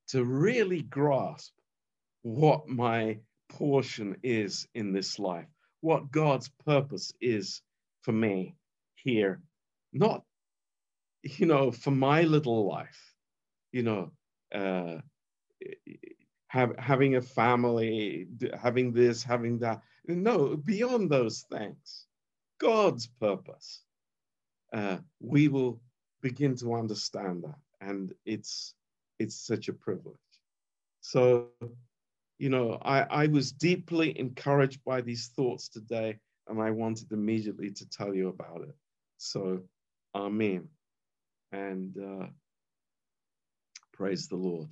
to 0.08 0.24
really 0.24 0.82
grasp 0.82 1.52
what 2.22 2.68
my 2.68 3.18
portion 3.48 4.16
is 4.22 4.66
in 4.74 4.92
this 4.92 5.18
life, 5.18 5.46
what 5.80 6.10
God's 6.10 6.50
purpose 6.64 7.12
is 7.20 7.62
for 8.02 8.12
me 8.12 8.54
here. 8.96 9.40
Not, 9.92 10.22
you 11.22 11.46
know, 11.46 11.70
for 11.70 11.90
my 11.90 12.22
little 12.22 12.68
life, 12.68 13.14
you 13.72 13.82
know, 13.82 14.12
uh, 14.54 14.98
have, 16.48 16.74
having 16.78 17.16
a 17.16 17.22
family, 17.22 18.26
having 18.60 18.92
this, 18.92 19.22
having 19.22 19.58
that. 19.58 19.82
No, 20.06 20.56
beyond 20.56 21.10
those 21.10 21.44
things, 21.50 22.06
God's 22.58 23.06
purpose. 23.06 23.82
Uh, 24.72 24.98
we 25.20 25.48
will 25.48 25.80
begin 26.20 26.56
to 26.56 26.74
understand 26.74 27.44
that, 27.44 27.58
and 27.80 28.12
it's 28.26 28.74
it's 29.18 29.36
such 29.36 29.68
a 29.68 29.72
privilege. 29.72 30.16
So, 31.00 31.48
you 32.38 32.50
know, 32.50 32.78
I, 32.82 33.00
I 33.02 33.26
was 33.28 33.52
deeply 33.52 34.18
encouraged 34.18 34.84
by 34.84 35.00
these 35.00 35.28
thoughts 35.28 35.68
today, 35.68 36.18
and 36.48 36.60
I 36.60 36.70
wanted 36.70 37.12
immediately 37.12 37.70
to 37.70 37.88
tell 37.88 38.14
you 38.14 38.28
about 38.28 38.62
it. 38.62 38.74
So, 39.16 39.60
Amen, 40.14 40.68
and 41.52 41.96
uh, 41.96 42.26
praise 43.92 44.28
the 44.28 44.36
Lord. 44.36 44.68